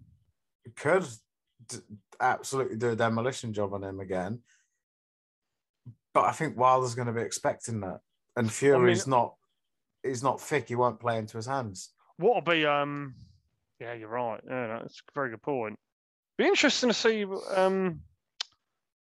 [0.78, 1.06] could
[1.67, 1.78] d-
[2.21, 4.39] absolutely do a demolition job on him again,
[6.13, 7.99] but I think Wilder's going to be expecting that,
[8.38, 9.36] and Fury's not.
[10.04, 10.69] He's not thick.
[10.69, 11.89] He won't play into his hands.
[12.15, 12.65] What'll be?
[12.65, 13.13] Um.
[13.82, 14.39] Yeah, you're right.
[14.49, 15.78] Yeah, that's a very good point.
[16.38, 17.25] Be interesting to see.
[17.54, 17.99] Um.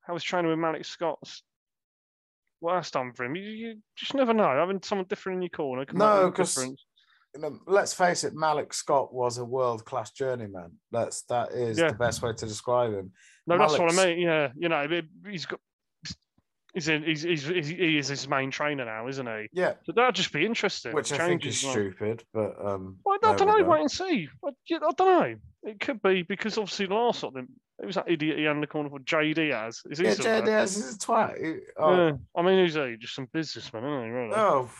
[0.06, 1.42] How was training with Malik Scott's.
[2.60, 3.36] What that's done for him.
[3.36, 4.48] You, you just never know.
[4.58, 5.84] Having someone different in your corner.
[5.84, 6.84] can No, the 'cause- difference.
[7.34, 8.32] You know, let's face it.
[8.34, 10.72] Malik Scott was a world class journeyman.
[10.90, 11.88] That's that is Yeah.
[11.88, 13.12] the best way to describe him.
[13.46, 14.20] No, that's what I mean.
[14.20, 15.60] Yeah, you know, he- he's got.
[16.72, 17.02] He's in.
[17.04, 19.48] He's, he's, he's he is his main trainer now, isn't he?
[19.52, 20.94] Yeah, So that'd just be interesting.
[20.94, 22.98] which I think is like- stupid, but um.
[23.04, 23.64] Well, I don't know.
[23.68, 24.28] Wait and see.
[24.44, 25.34] I, I don't know.
[25.64, 27.34] It could be because obviously the last of
[27.84, 29.82] was that idiot he had in the corner for Jay Deas.
[29.90, 30.60] Is he Yeah, Jay there?
[30.60, 31.58] Deas is a twat.
[31.76, 32.12] Oh, Yeah.
[32.34, 32.96] I mean, who's he?
[32.98, 34.10] Just some businessman, isn't he?
[34.10, 34.34] Really?
[34.34, 34.70] Oh,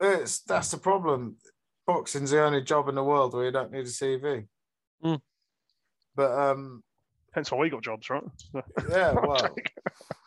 [0.00, 1.36] it's that's the problem.
[1.86, 4.46] Boxing's the only job in the world where you don't need a CV.
[5.04, 5.20] Mm.
[6.16, 6.82] But um,
[7.32, 8.24] Hence why we got jobs, right?
[8.90, 9.54] yeah, well,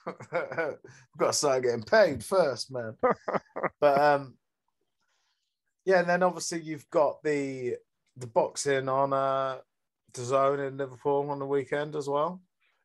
[0.06, 2.96] we've got to start getting paid first, man.
[3.82, 4.36] but um,
[5.86, 7.76] yeah, and then obviously you've got the
[8.16, 9.58] the boxing on uh
[10.22, 12.42] zone in Liverpool on the weekend as well.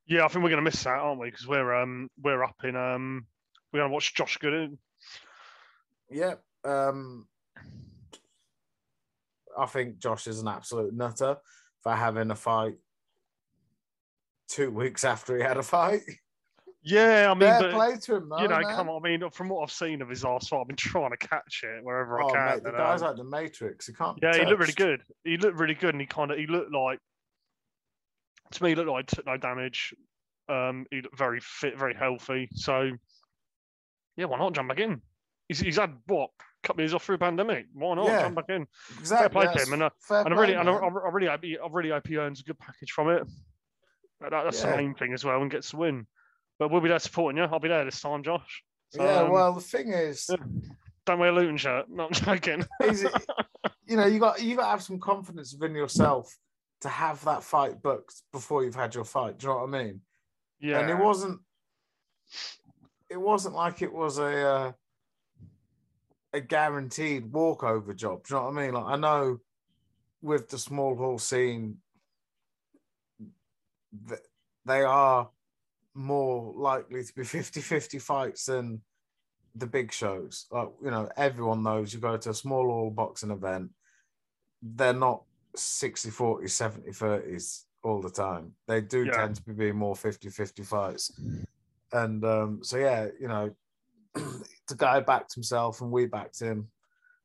[0.06, 1.30] yeah, I think we're gonna miss that, aren't we?
[1.30, 3.26] Because we're um we're up in um
[3.72, 4.78] we're gonna watch Josh Gooden.
[6.10, 6.34] Yeah.
[6.64, 7.26] Um,
[9.58, 11.36] I think Josh is an absolute nutter
[11.82, 12.74] for having a fight
[14.48, 16.02] two weeks after he had a fight.
[16.82, 18.38] Yeah, I mean, Fair but, play to him, though.
[18.40, 18.74] you know, man.
[18.74, 19.04] come on.
[19.04, 21.62] I mean, from what I've seen of his last fight, I've been trying to catch
[21.64, 22.46] it wherever Oh, I can.
[22.54, 23.86] mate, the guy's um, like the Matrix.
[23.88, 24.18] He can't.
[24.22, 25.02] Yeah, he looked really good.
[25.24, 27.00] He looked really good, and he kind of he looked like
[28.52, 29.94] to me he looked like he took no damage.
[30.48, 32.48] Um, he looked very fit, very healthy.
[32.52, 32.90] So
[34.16, 35.00] yeah, why not jump back in?
[35.48, 37.66] He's, he's had what a couple of years off through a pandemic.
[37.72, 38.66] Why not Yeah, jump back in?
[38.98, 39.28] Exactly.
[39.30, 40.72] play to that's him, and, uh, fair And I play, really, and I.
[40.72, 43.22] I really, hope he, I really hope he earns a good package from it.
[44.20, 44.70] That, that's Yeah.
[44.72, 46.06] the main thing as well, and gets the win.
[46.58, 47.44] But we'll be there supporting you.
[47.44, 48.64] I'll be there this time, Josh.
[48.90, 50.36] So, yeah, um, well, the thing is, yeah.
[51.06, 51.88] don't wear a Luton shirt.
[51.88, 52.66] No, I'm joking.
[52.82, 53.12] is it,
[53.86, 56.36] you know, you got you got to have some confidence within yourself
[56.80, 59.38] to have that fight booked before you've had your fight.
[59.38, 60.00] Do you know what I mean?
[60.60, 61.40] Yeah, and it wasn't
[63.08, 64.72] it wasn't like it was a uh,
[66.32, 68.26] a guaranteed walkover job.
[68.26, 68.74] Do you know what I mean?
[68.74, 69.38] Like I know
[70.20, 71.78] with the small hall scene,
[74.08, 74.20] th-
[74.64, 75.30] they are
[75.94, 78.82] more likely to be 50-50 fights than
[79.54, 80.46] the big shows.
[80.50, 83.70] Like you know, everyone knows you go to a small hall boxing event,
[84.62, 85.22] they're not
[85.56, 88.52] 60 40 70 30s all the time.
[88.66, 89.12] They do Yeah.
[89.12, 91.18] tend to be more 50 50 fights.
[91.92, 93.50] And um, so, yeah, you know,
[94.14, 96.68] the guy backed himself and we backed him.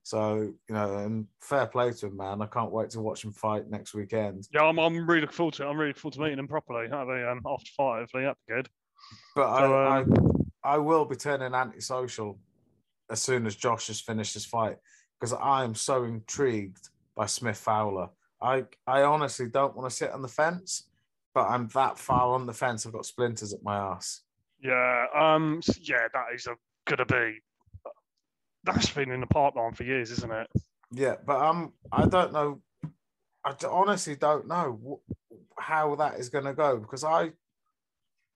[0.05, 2.41] So, you know, and fair play to him, man.
[2.41, 4.47] I can't wait to watch him fight next weekend.
[4.53, 4.63] yeah.
[4.63, 5.67] I'm, I'm really looking forward to it.
[5.69, 6.87] I'm really looking forward to meeting him properly.
[6.87, 8.01] That'll be um, after five.
[8.01, 8.69] Hopefully, that'd be good.
[9.35, 10.13] But So, I, um,
[10.63, 12.37] I, I will be turning antisocial
[13.09, 14.77] as soon as Josh has finished his fight
[15.19, 18.09] because I am so intrigued by Smith Fowler.
[18.41, 20.89] I, I honestly don't want to sit on the fence,
[21.33, 22.85] but I'm that far on the fence.
[22.85, 24.21] I've got splinters at my ass.
[24.61, 27.39] Yeah, um, yeah, that is a, gonna be.
[28.63, 30.47] That's been in the pipeline for years, isn't it?
[30.91, 32.61] Yeah, but um, I don't know.
[33.45, 35.01] I honestly don't know
[35.57, 37.31] how that is going to go because I,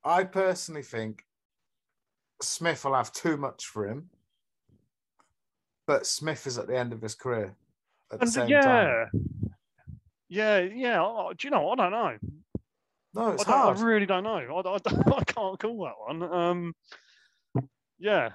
[0.04, 1.24] I personally think
[2.42, 4.10] Smith will have too much for him,
[5.86, 7.56] but Smith is at the end of his career
[8.12, 9.12] at the And same yeah, time.
[10.30, 11.02] yeah, yeah.
[11.02, 11.70] oh, Do you know?
[11.70, 12.18] I don't know.
[13.14, 14.38] No, I, it's don't, I really don't know.
[14.38, 14.76] I, I,
[15.18, 16.24] I can't call that one.
[16.24, 16.76] Um,
[18.00, 18.30] yeah,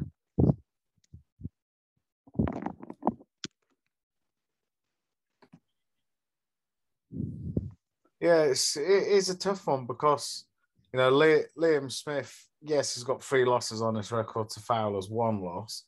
[8.23, 10.45] Yeah, it's it is a tough one because
[10.93, 12.47] you know Liam Smith.
[12.61, 15.83] Yes, he's got three losses on his record to Fowler's one loss,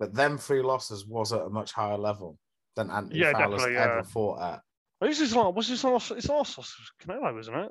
[0.00, 2.36] but them three losses was at a much higher level
[2.82, 4.02] than Anthony Yeah, Fowler's ever yeah.
[4.02, 4.60] fought at.
[5.00, 6.08] this is like what's his last?
[6.08, 7.70] His last loss Canelo, isn't it?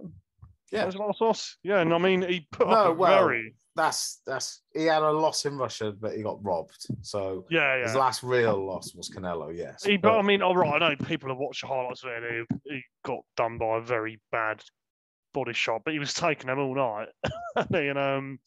[0.71, 0.85] Yeah.
[0.85, 1.57] Was it last loss?
[1.63, 5.01] Yeah, and I mean he put No, up a well, very That's that's he had
[5.01, 6.85] a loss in Russia, but he got robbed.
[7.01, 7.83] So yeah yeah.
[7.83, 9.55] his last real loss was Canelo.
[9.55, 12.11] Yes, He, but I mean, all right, I know people have watched the highlights of
[12.11, 12.45] it.
[12.65, 14.63] He, he got done by a very bad
[15.33, 17.07] body shot, but he was taking them all night,
[17.73, 18.39] and um,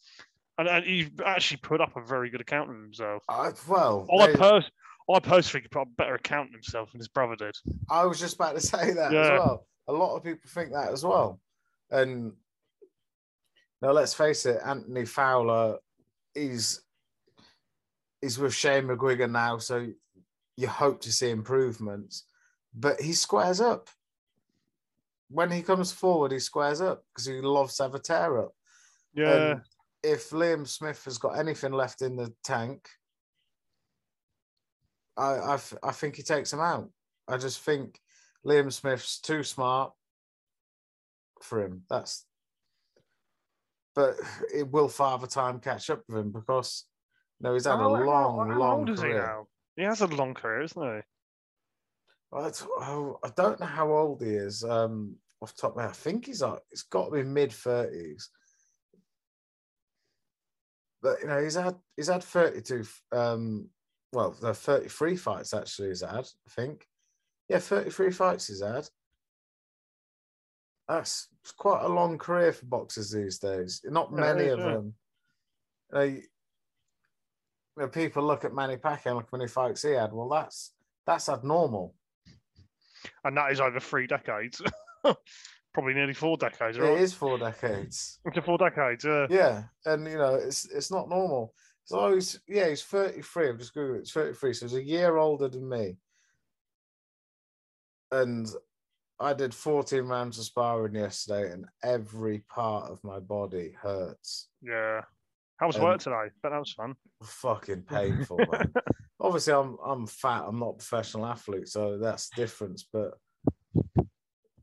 [0.57, 3.23] and, and he actually put up a very good account of himself.
[3.27, 4.69] I, well, I pers-
[5.11, 7.55] I personally could put a better account himself than his brother did.
[7.89, 9.67] I was just about to say that as well.
[9.87, 11.39] A lot of people think that as well.
[11.91, 12.33] And
[13.81, 15.77] now let's face it, Anthony Fowler,
[16.33, 16.81] he's
[18.21, 19.87] he's with Shane McGuigan now, so
[20.55, 22.23] you hope to see improvements.
[22.73, 23.89] But he squares up.
[25.29, 28.53] When he comes forward, he squares up because he loves to have a tear up.
[29.13, 29.61] Yeah, And
[30.03, 32.87] if Liam Smith has got anything left in the tank,
[35.17, 35.23] I,
[35.55, 36.89] I, I think he takes him out.
[37.27, 37.99] I just think
[38.45, 39.93] Liam Smith's too smart
[41.41, 41.83] for him.
[41.89, 42.25] That's,
[43.95, 44.15] but
[44.53, 46.85] it will Father Time catch up with him because
[47.39, 49.25] you know he's had a How- how- long, how long old is he career.
[49.25, 49.47] now?
[49.75, 51.01] He has a long career, isn't he?
[52.35, 54.63] I, oh, I don't know how old he is.
[54.63, 57.51] Um, off top of my head, I think he's like it's got to be mid
[57.53, 58.29] thirties.
[61.01, 62.83] But you know, he's had he's had thirty two.
[63.11, 63.69] Um,
[64.13, 66.25] well, the thirty three fights actually is had.
[66.25, 66.87] I think,
[67.49, 68.87] yeah, thirty three fights is had.
[70.87, 73.81] That's quite a long career for boxers these days.
[73.83, 74.65] Not many is, of yeah.
[74.65, 74.93] them.
[75.91, 76.21] Know, you-
[77.77, 80.13] know, people look at Manny Pacquiao like how many fights he had.
[80.13, 80.73] Well, that's
[81.05, 81.95] that's abnormal.
[83.23, 84.61] And that is over three decades,
[85.73, 86.97] probably nearly four decades, It right?
[86.99, 88.19] is four decades.
[88.25, 89.27] Into four decades, yeah.
[89.29, 91.53] Yeah, and you know it's it's not normal.
[91.85, 93.49] So he's yeah he's thirty three.
[93.49, 93.99] I'm just googling.
[93.99, 94.53] It's thirty three.
[94.53, 95.97] So he's a year older than me.
[98.11, 98.47] And
[99.19, 104.47] I did fourteen rounds of sparring yesterday, and every part of my body hurts.
[104.61, 105.01] Yeah.
[105.57, 106.29] How was Um, work today?
[106.41, 106.95] But that was fun.
[107.23, 108.73] Fucking painful, man.
[109.19, 110.43] Obviously, I'm I'm fat.
[110.47, 112.87] I'm not a professional athlete, so that's the difference.
[112.91, 113.13] But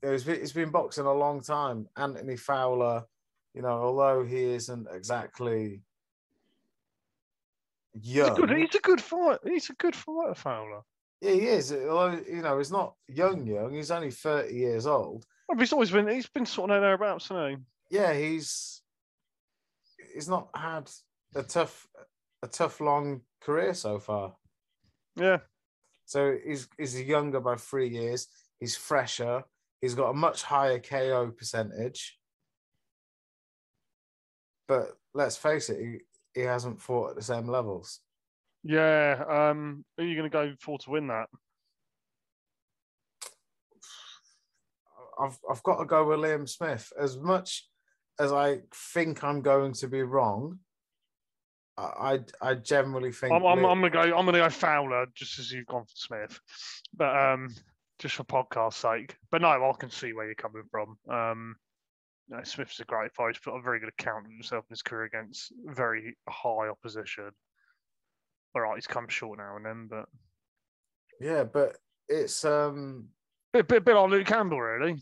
[0.03, 1.87] he's been, he's been boxing a long time.
[1.97, 3.05] Anthony Fowler,
[3.55, 5.83] you know, although he isn't exactly
[7.93, 9.39] He's young, a good, he's a good fight.
[9.45, 10.83] He's a good fighter, Fowler.
[11.21, 11.73] yeah, he is.
[11.73, 13.75] Although you know, he's not young, young.
[13.75, 15.25] He's only thirty years old.
[15.49, 16.09] Well, he's always been.
[16.09, 17.59] He's been sort of thereabouts, hasn't
[17.91, 17.97] he?
[17.97, 18.83] Yeah, he's
[20.15, 20.91] he's not had
[21.35, 21.87] a tough
[22.43, 24.35] a tough long career so far.
[25.17, 25.39] Yeah.
[26.07, 28.29] So he's he's younger by three years.
[28.59, 29.45] He's fresher.
[29.81, 32.19] He's got a much higher KO percentage.
[34.69, 36.03] But let's face it,
[36.35, 38.01] he, hasn't fought at the same levels.
[38.63, 39.23] Yeah.
[39.29, 41.27] Um, who are you going to go for to win that?
[45.21, 46.93] I've I've got to go with Liam Smith.
[46.99, 47.69] As much
[48.19, 48.61] as I
[48.93, 50.59] think I'm going to be wrong,
[51.77, 54.01] I I, I generally think I'm, I'm, I'm going to go.
[54.01, 56.41] I'm going to go Fowler, just as you've gone for Smith.
[56.97, 57.55] But um,
[57.99, 59.17] just for podcast sake.
[59.31, 60.97] But no, I can see where you're coming from.
[61.09, 61.57] Um,
[62.31, 63.31] no, Smith's a great fighter.
[63.31, 67.31] He's put a very good account of himself in his career against very high opposition.
[68.55, 70.07] All right, he's come short now and then, but
[71.21, 71.77] yeah, but
[72.09, 73.09] it's um
[73.53, 74.97] bit, bit, bit like Luke Campbell, really.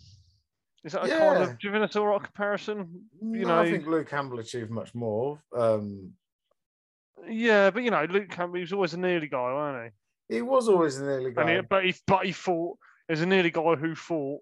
[0.84, 1.58] Is that a kind of?
[1.58, 3.04] Do you think that's all right comparison?
[3.20, 5.42] You no, I think Luke Campbell achieved much more.
[5.56, 6.12] Um
[7.28, 9.92] Yeah, but you know, Luke Campbell he was always a nearly guy, wasn't
[10.28, 11.26] he He was always an early he?
[11.28, 11.54] And guy.
[11.56, 14.40] he, but he, but he fought as a nearly guy who fought.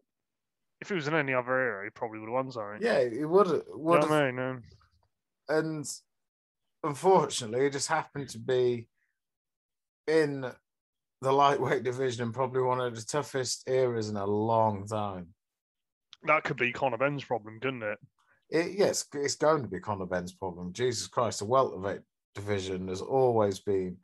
[0.80, 2.78] If it was in any other era, he probably would have won something.
[2.80, 4.38] Yeah, he would would what I mean?
[4.38, 4.62] Um,
[5.48, 5.90] and
[6.82, 8.88] unfortunately, it just happened to be
[10.06, 10.50] in
[11.22, 15.28] the lightweight division, and probably one of the toughest eras in a long time.
[16.24, 17.98] that could be Conor Benn's problem, couldn't it?
[18.50, 20.72] It, yes, it's going to be Conor Benn's problem.
[20.72, 22.00] Jesus Christ, the welterweight
[22.34, 23.96] division has always been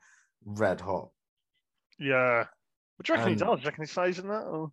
[0.45, 1.11] red hot.
[1.99, 2.47] Yeah.
[2.97, 3.59] But do you reckon he does?
[3.59, 4.45] Do you reckon he stays in that?
[4.45, 4.73] Or?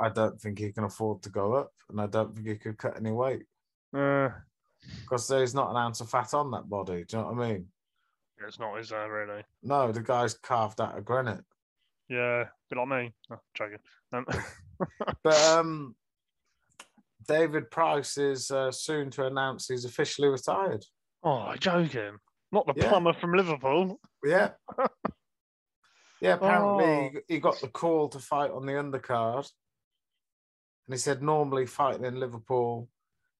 [0.00, 2.78] I don't think he can afford to go up, and I don't think he could
[2.78, 3.44] cut any weight
[3.94, 4.30] Uh,
[5.00, 7.04] because there's not an ounce of fat on that body.
[7.04, 7.66] Do you know what I mean?
[8.46, 9.44] it's not, is there, really?
[9.62, 11.44] No, the guy's carved out of granite.
[12.08, 13.12] Yeah, bit like me.
[13.30, 13.78] Oh, joking.
[14.12, 14.26] Um,
[15.22, 15.94] But um,
[17.28, 20.84] David Price is uh, soon to announce he's officially retired.
[21.22, 22.16] oh, joking.
[22.50, 22.88] Not the Yeah.
[22.88, 24.00] plumber from Liverpool.
[24.24, 24.50] Yeah.
[26.22, 27.22] yeah, apparently Oh.
[27.28, 29.50] he- got the call to fight on the undercard.
[30.86, 32.88] And he said normally fighting in Liverpool,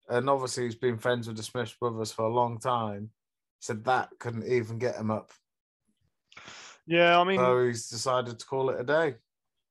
[0.08, 3.02] and obviously he's been friends with the Smith brothers for a long time.
[3.60, 5.32] He said that couldn't even get him up.
[6.86, 9.16] Yeah, I mean, So he's decided to call it a day.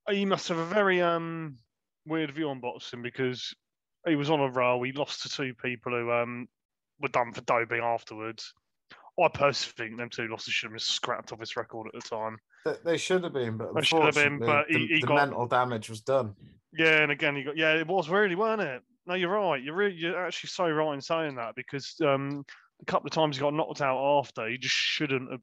[0.09, 1.57] he must have a very um
[2.05, 3.53] weird view on boxing because
[4.07, 4.81] he was on a roll.
[4.83, 6.47] He lost to two people who um
[7.01, 8.53] were done for doping afterwards.
[9.21, 12.09] I personally think them two losses should have been scrapped off his record at the
[12.09, 12.37] time.
[12.65, 15.07] They, they should have been, but They should have been, but he- the, he the
[15.07, 16.35] got- mental damage was done.
[16.73, 18.81] Yeah, and again, you got yeah, it was really, weren't it?
[19.05, 19.61] No, you're right.
[19.61, 22.45] You're really, you're actually so right in saying that because um,
[22.81, 25.41] a couple of times he got knocked out after, he just shouldn't have.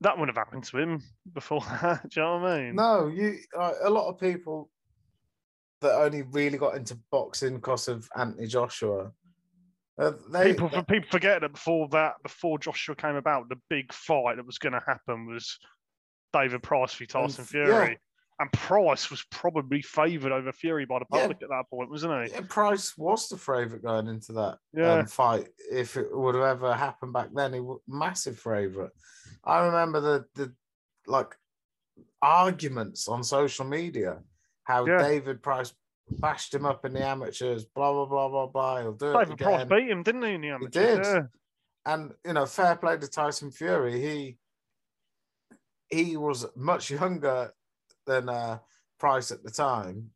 [0.00, 1.02] That wouldn't have happened to him
[1.34, 2.08] before that.
[2.08, 2.74] Do you know what I mean?
[2.76, 3.38] No, you.
[3.58, 4.70] Uh, a lot of people
[5.80, 9.12] that only really got into boxing because of Anthony Joshua.
[9.98, 13.92] Uh, they, people for people forget that before that, before Joshua came about, the big
[13.92, 15.58] fight that was going to happen was
[16.32, 17.66] David Price v Tyson f- yeah.
[17.66, 17.98] Fury,
[18.40, 21.20] and Price was probably favoured over Fury by the Yeah.
[21.20, 22.32] public at that point, wasn't he?
[22.32, 24.92] yeah, Price was the favourite going into that Yeah.
[24.94, 25.48] um, fight.
[25.70, 28.92] If it would have ever happened back then, he was massive favourite.
[29.44, 30.54] I remember the the
[31.06, 31.36] like
[32.22, 34.18] arguments on social media
[34.64, 35.02] how Yeah.
[35.02, 35.74] David Price
[36.18, 37.64] bashed him up in the amateurs.
[37.64, 38.80] Blah blah blah blah blah.
[38.80, 39.68] He'll do it David Price again.
[39.68, 40.32] beat him, didn't he?
[40.34, 40.74] In the amateurs?
[40.74, 41.04] He did.
[41.04, 41.22] Yeah.
[41.86, 44.00] and you know, fair play to Tyson Fury.
[44.00, 44.38] He
[45.90, 47.52] he was much younger
[48.06, 48.58] than uh,
[48.98, 50.10] Price at the time.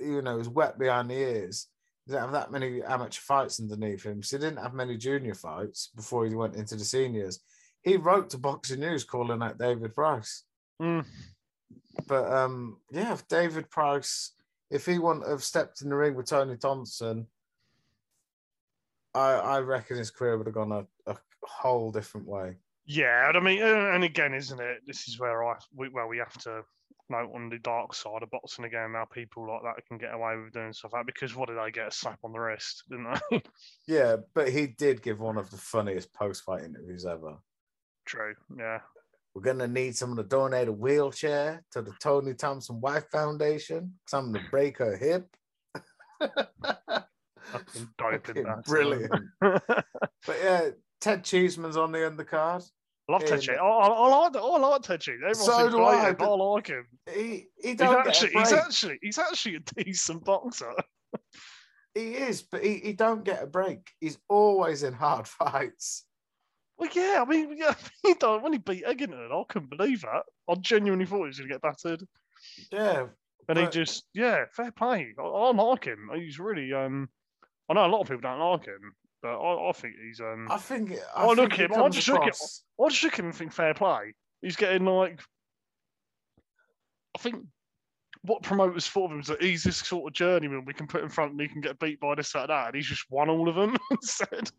[0.00, 1.68] You know, he was wet behind the ears.
[2.06, 5.34] He didn't have that many amateur fights underneath him, so he didn't have many junior
[5.34, 7.40] fights before he went into the seniors.
[7.82, 10.44] He wrote to Boxing News calling out David Price.
[10.80, 11.04] Mm.
[12.08, 14.32] But um, yeah, if David Price,
[14.72, 17.26] if he wouldn't have stepped in the ring with Tony Thompson,
[19.14, 22.56] I I reckon his career would have gone a, a whole different way.
[22.86, 24.78] Yeah, I mean, and again, isn't it?
[24.86, 26.62] This is where I, we, where we have to
[27.10, 28.92] note on the dark side of boxing again.
[28.92, 31.58] Now people like that can get away with doing stuff like that because what did
[31.58, 31.88] I get?
[31.88, 33.20] A slap on the wrist, didn't I?
[33.86, 37.36] Yeah, but he did give one of the funniest post-fight interviews ever.
[38.06, 38.34] True.
[38.56, 38.78] Yeah.
[39.34, 43.94] We're gonna need someone to donate a wheelchair to the Tony Thompson Wife Foundation.
[44.06, 45.26] Someone to break her hip.
[46.20, 48.64] Fucking doping Fucking that.
[48.64, 49.12] brilliant.
[50.24, 50.68] But yeah,
[51.00, 52.64] Ted Cheeseman's on the undercard.
[53.08, 53.56] love Ted In- Cheese.
[53.60, 55.16] I, I, I like I like Ted Cheese.
[55.16, 56.86] Everyone's So do I, inflated, but I like him.
[57.12, 60.72] He he He's don't actually, get a he's actually, he's actually a decent boxer.
[61.94, 63.90] He is, but he, he don't get a break.
[64.00, 66.04] He's always in hard fights.
[66.78, 70.22] Well, yeah, I mean, yeah, he don't, when he beat Eggington, I couldn't believe that.
[70.48, 72.06] I genuinely thought he was going to get battered.
[72.72, 73.06] Yeah,
[73.48, 75.14] And he just, yeah, fair play.
[75.18, 76.10] I, I like him.
[76.14, 77.08] He's really, um,
[77.68, 78.92] I know a lot of people don't like him,
[79.22, 80.92] but I, I think he's, um, I think.
[80.92, 83.26] I Oh, think look he him, I just look at- I just look at him
[83.26, 84.14] and think fair play.
[84.40, 85.20] He's getting like,
[87.16, 87.44] I think
[88.22, 91.02] what promoters thought of him is that he's this sort of journeyman we can put
[91.02, 92.66] in front and he can get beat by this, that, that.
[92.68, 94.50] And he's just won all of them instead.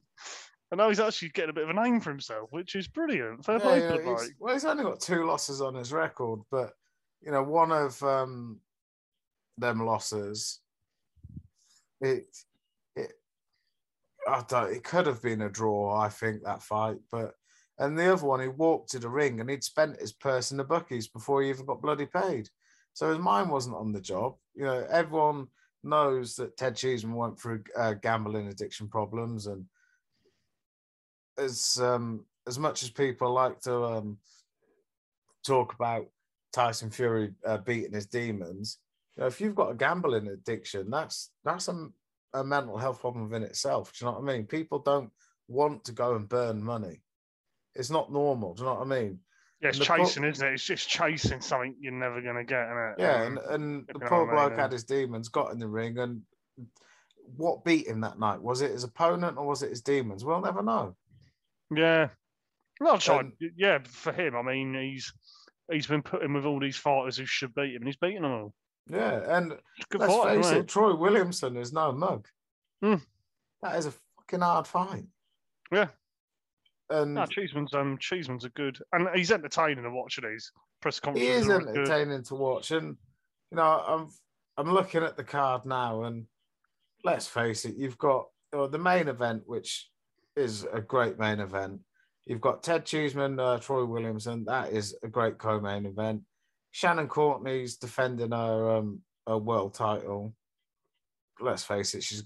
[0.73, 3.45] And now he's actually getting a bit of a name for himself, which is brilliant.
[3.45, 6.73] Fair Yeah, play yeah, he's- well, he's only got two losses on his record, but
[7.21, 8.59] you know, one of um,
[9.55, 10.61] them losses,
[12.01, 12.25] it,
[12.95, 13.11] it,
[14.27, 15.95] I don't, it could have been a draw.
[15.95, 17.35] I think that fight, but
[17.77, 20.57] and the other one, he walked to the ring and he'd spent his purse in
[20.57, 22.49] the bookies before he even got bloody paid,
[22.93, 24.37] so his mind wasn't on the job.
[24.55, 25.49] You know, everyone
[25.83, 29.67] knows that Ted Cheeseman went through uh, gambling addiction problems and
[31.37, 34.17] as um as much as people like to um
[35.45, 36.07] talk about
[36.51, 38.79] Tyson Fury uh, beating his demons,
[39.15, 41.89] you know, if you've got a gambling addiction, that's that's a,
[42.33, 43.91] a mental health problem within itself.
[43.93, 44.45] Do you know what I mean?
[44.45, 45.11] People don't
[45.47, 47.01] want to go and burn money.
[47.75, 48.53] It's not normal.
[48.53, 49.19] Do you know what I mean?
[49.61, 50.53] Yeah, it's and the pro- chasing, isn't it?
[50.53, 52.95] It's just chasing something you're never going to get, isn't it?
[52.99, 54.83] Yeah, Um, and, and the if you know poor what I mean, bloke had his
[54.83, 56.21] demons, got in the ring, and
[57.37, 58.41] what beat him that night?
[58.41, 60.25] Was it his opponent or was it his demons?
[60.25, 60.95] We'll never know.
[61.77, 62.09] Yeah.
[62.79, 62.99] Well.
[63.09, 65.13] Um, yeah, for him, I mean, he's
[65.71, 68.23] he's been put in with all these fighters who should beat him, and he's beaten
[68.23, 68.53] them all.
[68.89, 72.27] Yeah, and It's a good Let's fight, face isn't it, Troy Williamson is no mug.
[72.81, 72.95] Hmm.
[73.61, 75.05] That is a fucking hard fight.
[75.71, 75.87] Yeah.
[76.89, 80.51] And No, Cheeseman's um Cheeseman's a good, and he's entertaining to watch at these
[80.81, 81.77] press he is always good.
[81.77, 82.71] entertaining to watch.
[82.71, 82.97] And
[83.51, 84.09] you know, I'm
[84.57, 86.25] I'm looking at the card now, and
[87.03, 89.89] let's face it, you've got you know, the main event, which
[90.35, 91.81] is a great main event.
[92.25, 94.45] You've got Ted Cheeseman, uh, Troy Williamson.
[94.45, 96.21] That is a great co-main event.
[96.71, 100.33] Shannon Courtenay's defending her um her world title.
[101.39, 102.23] Let's face it, she's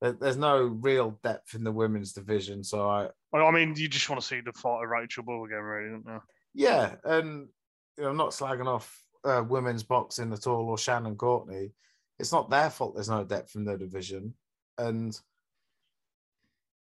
[0.00, 4.20] there's no real depth in the women's division, so I I mean, you just want
[4.20, 6.20] to see the fight of Rachel Ball again, really, don't you?
[6.54, 7.48] Yeah, and
[7.96, 11.70] you know, I'm not slagging off uh, women's boxing at all or Shannon Courtenay.
[12.18, 12.94] It's not their fault.
[12.94, 14.34] There's no depth in the division,
[14.76, 15.18] and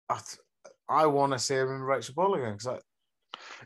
[0.09, 0.39] I, th-
[0.89, 2.81] I want to see him in Rachel Ball again because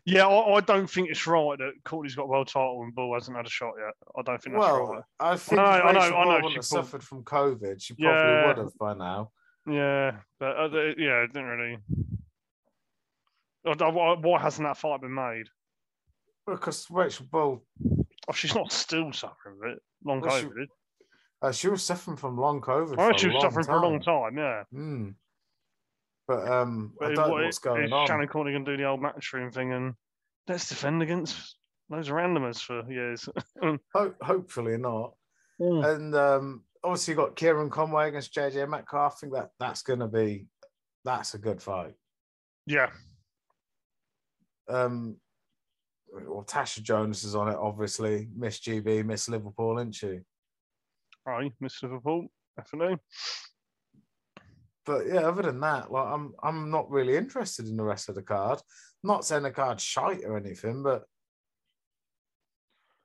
[0.04, 3.14] Yeah, I, I don't think it's right that Courtenay's got a world title and Ball
[3.14, 3.94] hasn't had a shot yet.
[4.16, 5.02] I don't think that's well, right.
[5.20, 7.24] I think know, I know, Rachel I know Ball she wouldn't have pulled- suffered from
[7.24, 7.82] COVID.
[7.82, 8.46] She probably Yeah.
[8.46, 9.30] would have by now.
[9.68, 11.78] Yeah, but uh, the- yeah, it didn't really.
[13.66, 15.46] I Why, hasn't that fight been made?
[16.46, 17.62] Because Rachel Ball,
[18.30, 19.82] Oh, she's not still suffering with it.
[20.04, 20.66] Long Well, she- COVID.
[21.42, 22.94] uh, she was suffering from long COVID.
[22.98, 24.36] Oh, for she was suffering for a long time.
[24.38, 24.62] Yeah.
[24.72, 25.14] Mm.
[26.28, 28.06] But um, I But don't know what's going is on.
[28.06, 29.94] Shannon Courtenay going to do the old matchroom thing and
[30.46, 31.56] let's defend against
[31.88, 33.28] those randomers for years?
[33.94, 35.14] Ho- hopefully not.
[35.58, 35.96] Mm.
[35.96, 39.14] And um, obviously, you've got Kieran Conway against JJ Metcalf.
[39.16, 40.46] I think that that's going to be
[41.04, 41.94] that's a good fight.
[42.66, 42.90] yeah.
[44.68, 45.16] Um,
[46.12, 48.28] well, Tasha Jonas is on it, obviously.
[48.36, 50.18] Miss GB, Miss Liverpool, isn't she?
[51.26, 52.26] Aye, Miss Liverpool,
[52.58, 52.96] definitely.
[54.88, 58.14] But yeah, other than that, like I'm I'm not really interested in the rest of
[58.14, 58.58] the card.
[59.02, 61.04] not saying the card's shite or anything, but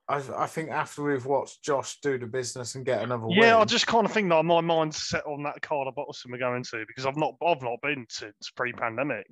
[0.08, 3.66] I I think after we've watched Josh do the business and get another Yeah, I
[3.66, 6.62] just kind of think that my mind's set on that card of Bottom we're going
[6.62, 9.26] to because I've not I've not been since pre-pandemic.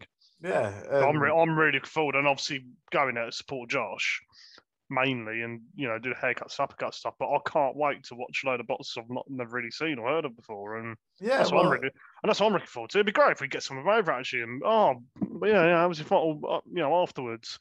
[0.45, 4.21] yeah, I'm um, re- I'm really forward, and obviously going out to support Josh
[4.93, 7.15] mainly, and you know do the haircuts, uppercut stuff.
[7.19, 9.99] But I can't wait to watch a load of boxes I've not never really seen
[9.99, 11.91] or heard of before, and yeah, that's what I'm really
[12.23, 12.99] and that's what I'm looking forward to.
[12.99, 15.67] It'd be great if we get some of them over actually, and oh, but yeah,
[15.67, 17.59] yeah, I was fight all, uh, you know afterwards,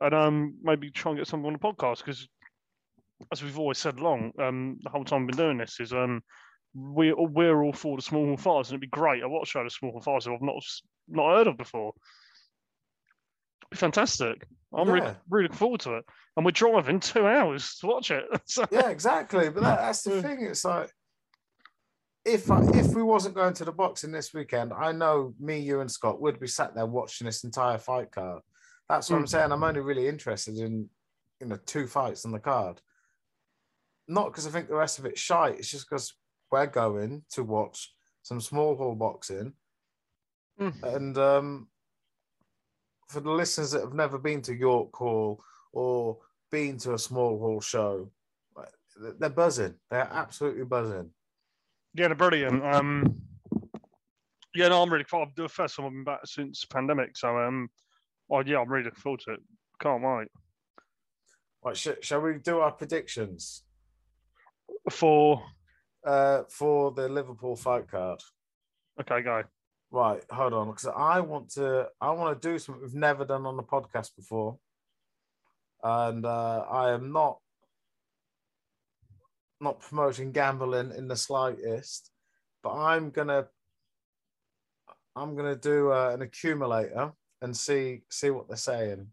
[0.00, 2.26] and um maybe try and get some on the podcast because
[3.32, 6.22] as we've always said long, um the whole time we've been doing this is um
[6.74, 9.22] we we're all for the small fires and it'd be great.
[9.22, 10.62] I watch a load of small fires who I've not
[11.08, 11.92] not heard of before.
[13.74, 14.46] Fantastic.
[14.72, 15.14] I'm really, Yeah.
[15.28, 16.04] really looking forward to it.
[16.36, 18.24] And we're driving two hours to watch it.
[18.46, 19.48] So, yeah, exactly.
[19.50, 20.42] But that, that's the thing.
[20.42, 20.90] It's like
[22.24, 25.80] if I, if we wasn't going to the boxing this weekend, I know me, you,
[25.80, 28.42] and Scott would be sat there watching this entire fight card.
[28.88, 29.28] That's what I'm Mm.
[29.28, 29.52] saying.
[29.52, 30.88] I'm only really interested in
[31.40, 32.80] you know two fights on the card.
[34.08, 35.58] Not because I think the rest of it's shite.
[35.58, 36.14] It's just because
[36.50, 39.52] we're going to watch some small hall boxing,
[40.60, 40.82] Mm.
[40.82, 41.68] and um,
[43.08, 45.42] for the listeners that have never been to York Hall
[45.72, 46.18] or
[46.50, 48.10] been to a small hall show,
[49.18, 49.74] they're buzzing.
[49.90, 51.10] They're absolutely buzzing.
[51.94, 52.64] Yeah, they're brilliant.
[52.64, 53.20] Um,
[54.54, 55.30] yeah, no, I'm really excited.
[55.36, 57.68] The first time I've been back since pandemic, so um,
[58.30, 59.40] oh yeah, I'm really looking forward to it.
[59.80, 60.28] Can't wait.
[61.64, 63.64] Right, sh- shall we do our predictions
[64.90, 65.42] For
[66.06, 68.20] uh, for the Liverpool fight card?
[69.00, 69.42] okay, go.
[69.94, 71.86] Right, hold on, because I want to.
[72.00, 74.58] I want to do something we've never done on the podcast before,
[75.84, 77.38] and uh, I am not
[79.60, 82.10] not promoting gambling in the slightest,
[82.64, 83.46] but I'm gonna
[85.14, 89.06] I'm gonna do uh, an accumulator and see see what they're saying.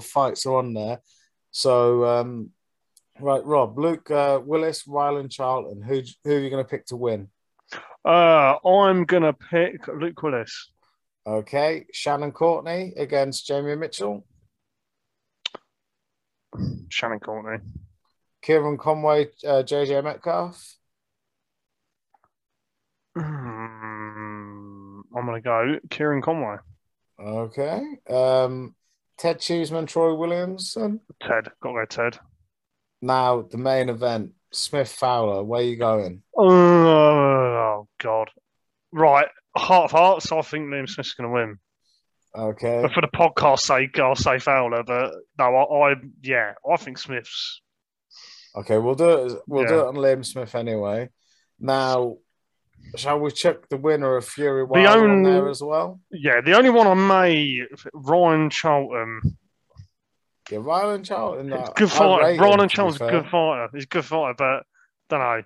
[0.00, 1.00] Fights are on there,
[1.52, 2.50] so um,
[3.20, 5.80] right, Rob, Luke uh, Willis, Ryland Charlton.
[5.80, 7.28] Who who are you gonna pick to win?
[8.04, 10.70] Uh, I'm gonna pick Luke Willis.
[11.26, 14.24] Okay, Shannon Courtenay against Jamie Mitchell.
[16.88, 17.62] Shannon Courtenay.
[18.42, 20.74] Kieran Conway, uh, JJ Metcalf.
[23.16, 23.22] Hmm,
[25.16, 26.56] I'm gonna go Kieran Conway.
[27.20, 27.82] Okay.
[28.10, 28.74] Um,
[29.16, 31.00] Ted Cheeseman, Troy Williamson.
[31.20, 32.18] Ted, gotta go Ted.
[33.00, 35.44] Now the main event, Smith Fowler.
[35.44, 36.22] Where are you going?
[36.36, 37.21] Oh
[38.02, 38.30] God.
[38.92, 40.30] Right, heart of hearts.
[40.32, 41.58] I think Liam Smith's gonna win.
[42.36, 42.80] Okay.
[42.82, 44.82] But for the podcast sake, I'll say Fowler.
[44.82, 47.62] But no, I, I yeah, I think Smith's.
[48.54, 49.38] Okay, we'll do it.
[49.46, 51.08] We'll do it on Liam Smith anyway.
[51.58, 52.16] Now,
[52.96, 56.00] shall we check the winner of Fury Wilder on only- there as well?
[56.10, 57.62] Yeah, the only one I may
[57.94, 59.38] Ryan Charlton.
[60.50, 61.52] Yeah, Ryland Charlton.
[61.52, 62.38] uh, Good fighter.
[62.42, 63.68] Ryan to Charlton's a good fighter.
[63.72, 64.66] He's a good fighter, but
[65.08, 65.42] don't know.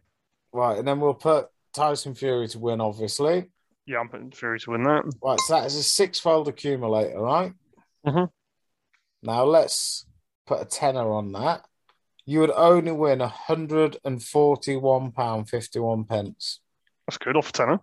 [0.52, 3.50] Right, and then we'll put Tyson Fury to win, obviously.
[3.86, 5.04] Yeah, I'm putting Fury to win that.
[5.22, 7.52] Right, so that is a six-fold accumulator, right?
[8.04, 8.30] Mhm.
[9.22, 10.06] Now let's
[10.46, 11.64] put a tenner on that.
[12.24, 16.60] You would only win hundred and forty-one pound fifty-one pence.
[17.06, 17.80] That's good off a tenner.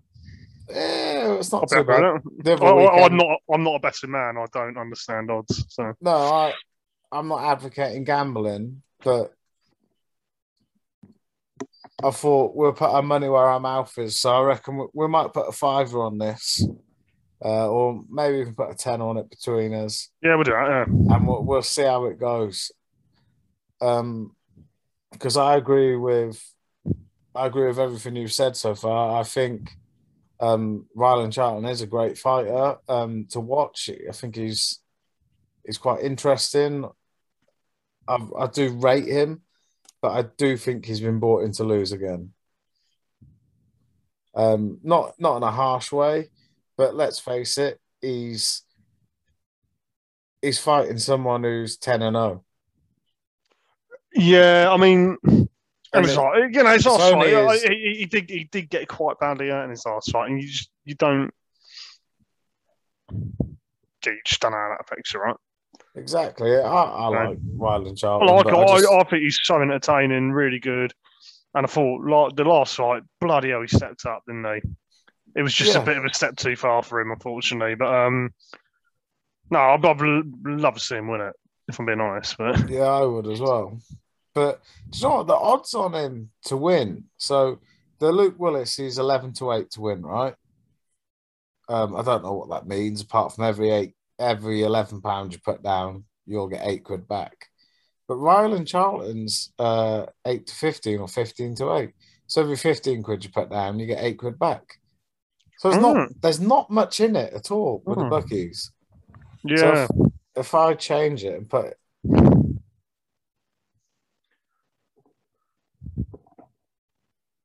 [0.70, 2.04] Yeah, it's I'll not too bad.
[2.04, 3.40] I, I, I'm not.
[3.54, 4.38] I'm not a betting man.
[4.38, 5.66] I don't understand odds.
[5.70, 6.54] So No, I,
[7.12, 9.34] I'm not advocating gambling, but
[12.02, 14.20] I thought we'll put our money where our mouth is.
[14.20, 16.66] So I reckon we, we might put a fiver on this,
[17.44, 20.10] uh, or maybe we can put a ten on it between us.
[20.22, 20.88] yeah, we'll do that.
[20.88, 21.16] Yeah.
[21.16, 22.72] and we'll, we'll see how it goes.
[23.82, 24.36] Um,
[25.12, 26.42] because I agree with,
[27.36, 29.20] I agree with everything you've said so far.
[29.20, 29.70] I think,
[30.40, 33.90] um, Ryland Charlton is a great fighter, um, to watch.
[33.90, 34.80] I think he's,
[35.66, 36.84] He's quite interesting.
[38.06, 39.44] I, I do rate him,
[40.04, 42.34] but I do think he's been brought in to lose again.
[44.36, 46.30] Um, not not in a harsh way,
[46.76, 48.64] but let's face it, he's
[50.42, 52.44] he's fighting someone who's ten and zero.
[54.14, 55.48] Yeah, I mean, And
[55.94, 58.70] it's it- like, you know, it's last only fight, he, he- he did he did
[58.70, 61.32] get quite badly hurt in his last fight, and you just you don't.
[64.06, 65.36] You just don't know how that affects you, right?
[65.96, 66.56] Exactly.
[66.56, 68.28] I, I like Ryland I Charlton.
[68.36, 68.58] like but it.
[68.58, 70.94] I I, just- I think he's so entertaining, really good.
[71.56, 74.62] And I thought like the last fight, bloody hell, he stepped up, didn't he?
[75.36, 75.82] It was just Yeah.
[75.82, 77.76] a bit of a step too far for him, unfortunately.
[77.76, 78.34] But um,
[79.52, 80.02] no, I'd, I'd
[80.46, 81.34] love to see him win it,
[81.68, 82.38] if I'm being honest.
[82.38, 83.78] But Yeah, I would as well.
[84.34, 85.28] But do you know what?
[85.28, 87.04] The odds on him to win.
[87.18, 87.60] So
[88.00, 90.34] the Luke Willis, he's eleven to eight to win, right?
[91.70, 93.94] Um, I don't know what that means, apart from every eight,
[94.24, 97.50] every eleven pounds you put down, you'll get eight quid back.
[98.08, 101.92] But Ryland Charlton's uh, eight to fifteen or fifteen to eight.
[102.28, 104.80] So every fifteen quid you put down, you get eight quid back.
[105.60, 106.22] So it's not Mm.
[106.22, 108.10] there's not much in it at all with the Mm.
[108.10, 108.72] bookies.
[109.44, 109.72] yeah, So
[110.36, 111.76] if, if I change it and put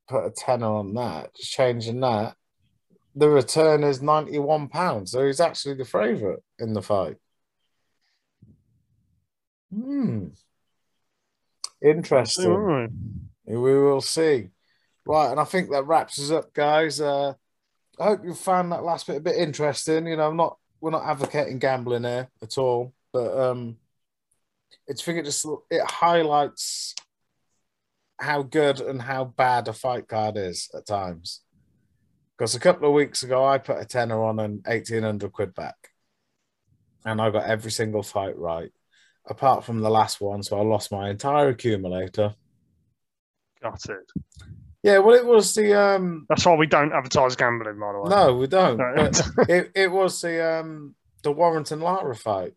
[0.09, 2.35] put a tenner on that, just changing that,
[3.19, 5.11] the return is ninety one pounds.
[5.11, 7.17] So he's actually the favourite in the fight.
[9.75, 10.29] Hmm.
[11.83, 12.47] Interesting.
[12.47, 12.91] Alright.
[13.45, 14.49] We will see.
[15.05, 17.01] Right, and I think that wraps us up, guys.
[17.01, 17.33] Uh,
[17.99, 20.07] I hope you found that last bit a bit interesting.
[20.07, 23.79] You know, I'm not we're not advocating gambling here at all, but um,
[24.87, 26.95] it's I think it just it highlights
[28.21, 31.41] how good and how bad a fight card is at times.
[32.39, 35.55] Because a couple of weeks ago, I put a tenner on and eighteen hundred quid
[35.55, 35.91] back,
[37.05, 38.71] and I got every single fight right,
[39.27, 40.45] apart from the last one.
[40.45, 42.35] So I lost my entire accumulator.
[43.61, 44.13] Got it.
[44.85, 46.27] Yeah, well, it was the um.
[46.29, 48.09] That's why we don't advertise gambling, by the way.
[48.09, 48.81] No, we don't.
[49.49, 52.55] It, it was the um the Warrington Lara fight.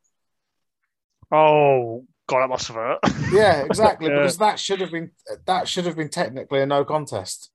[1.32, 3.00] oh God, that must have hurt.
[3.32, 4.08] Yeah, exactly.
[4.12, 4.20] Yeah.
[4.20, 5.12] Because that should have been
[5.46, 7.51] that should have been technically a no contest.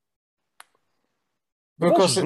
[1.79, 2.25] Because it,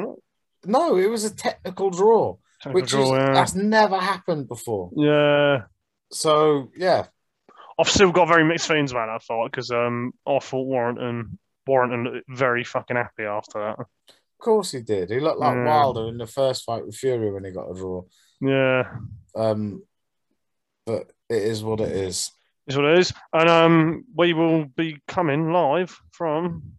[0.65, 3.33] no, it was a technical draw, Technical which draw, is yeah.
[3.33, 4.91] that's never happened before.
[4.95, 5.63] yeah.
[6.11, 7.05] So yeah,
[7.79, 12.21] I've still got very mixed feelings about that fight because um, I thought Warrington Warrington
[12.29, 13.79] very fucking happy after that.
[13.79, 13.87] of
[14.39, 15.09] course he did.
[15.09, 15.65] He looked like Yeah.
[15.65, 18.03] Wilder in the first fight with Fury when he got a draw.
[18.41, 18.83] Yeah,
[19.35, 19.83] Um,
[20.85, 22.31] but it is what it is.
[22.67, 23.13] is what it is.
[23.31, 26.73] And um, we will be coming live from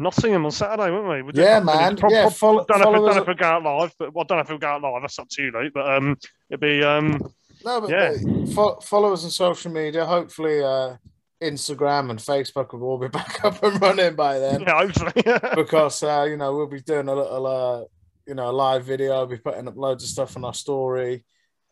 [0.00, 1.22] Nottingham on Saturday, won't we?
[1.22, 1.96] We'll Yeah, man.
[1.96, 4.14] prob- yeah, follow, don't know, if, follow don't know if we'll go out live, but
[4.14, 5.02] well, I don't know if we'll go out live.
[5.02, 5.72] That's up to you, Luke.
[5.74, 6.16] But um,
[6.50, 7.20] it'd be um,
[7.64, 8.14] No, but Yeah.
[8.16, 10.04] uh, fo- follow us on social media.
[10.06, 10.96] Hopefully, uh,
[11.42, 14.62] Instagram and Facebook will all be back up and running by then.
[14.62, 15.12] yeah, hopefully.
[15.54, 17.84] Because uh, you know we'll be doing a little, uh,
[18.26, 19.12] you know, live video.
[19.14, 21.24] I'll be putting up loads of stuff on our story,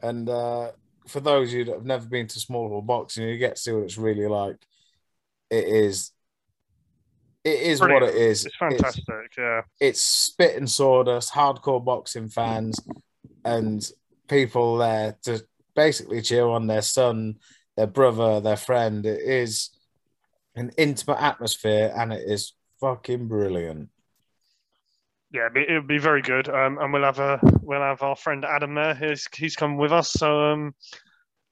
[0.02, 0.72] and uh,
[1.06, 3.60] for those of you that have never been to small hall boxing, you get to
[3.62, 4.56] see what it's really like.
[5.50, 6.12] It is.
[7.48, 8.44] It is what it is.
[8.44, 9.32] it's fantastic.
[9.36, 12.78] Yeah, it's spit and sawdust, hardcore boxing fans,
[13.44, 13.88] and
[14.28, 15.42] people there to
[15.74, 17.36] basically cheer on their son,
[17.76, 19.06] their brother, their friend.
[19.06, 19.70] It is
[20.54, 23.88] an intimate atmosphere, and it is fucking brilliant.
[25.32, 26.48] yeah, be, it'd be very good.
[26.48, 28.94] Um, and we'll have a we'll have our friend Adam there.
[28.94, 30.12] He's he's come with us.
[30.12, 30.74] So um,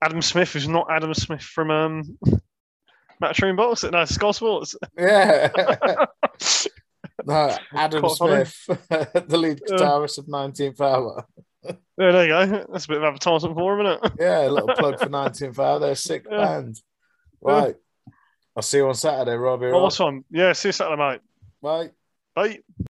[0.02, 2.18] Adam Smith, who's not Adam Smith from um,
[3.22, 4.76] Matchroom Box, no, Sky Sports.
[4.98, 5.50] Yeah.
[7.24, 8.46] no, Adam Quite.
[8.46, 8.66] Smith,
[9.28, 9.76] the lead Yeah.
[9.76, 11.24] guitarist of 19th Hour.
[11.64, 12.66] Yeah, there you go.
[12.72, 14.12] That's a bit of advertisement for him, isn't it?
[14.20, 15.78] Yeah, a little plug for 19th Hour.
[15.80, 16.44] They're a sick Yeah.
[16.44, 16.80] band.
[17.46, 17.52] Yeah.
[17.52, 17.74] Right.
[18.56, 19.66] I'll see you on Saturday, Robbie.
[19.66, 20.24] Awesome.
[20.30, 21.20] Yeah, see you Saturday, mate.
[21.62, 21.90] Bye.
[22.34, 22.60] Bye.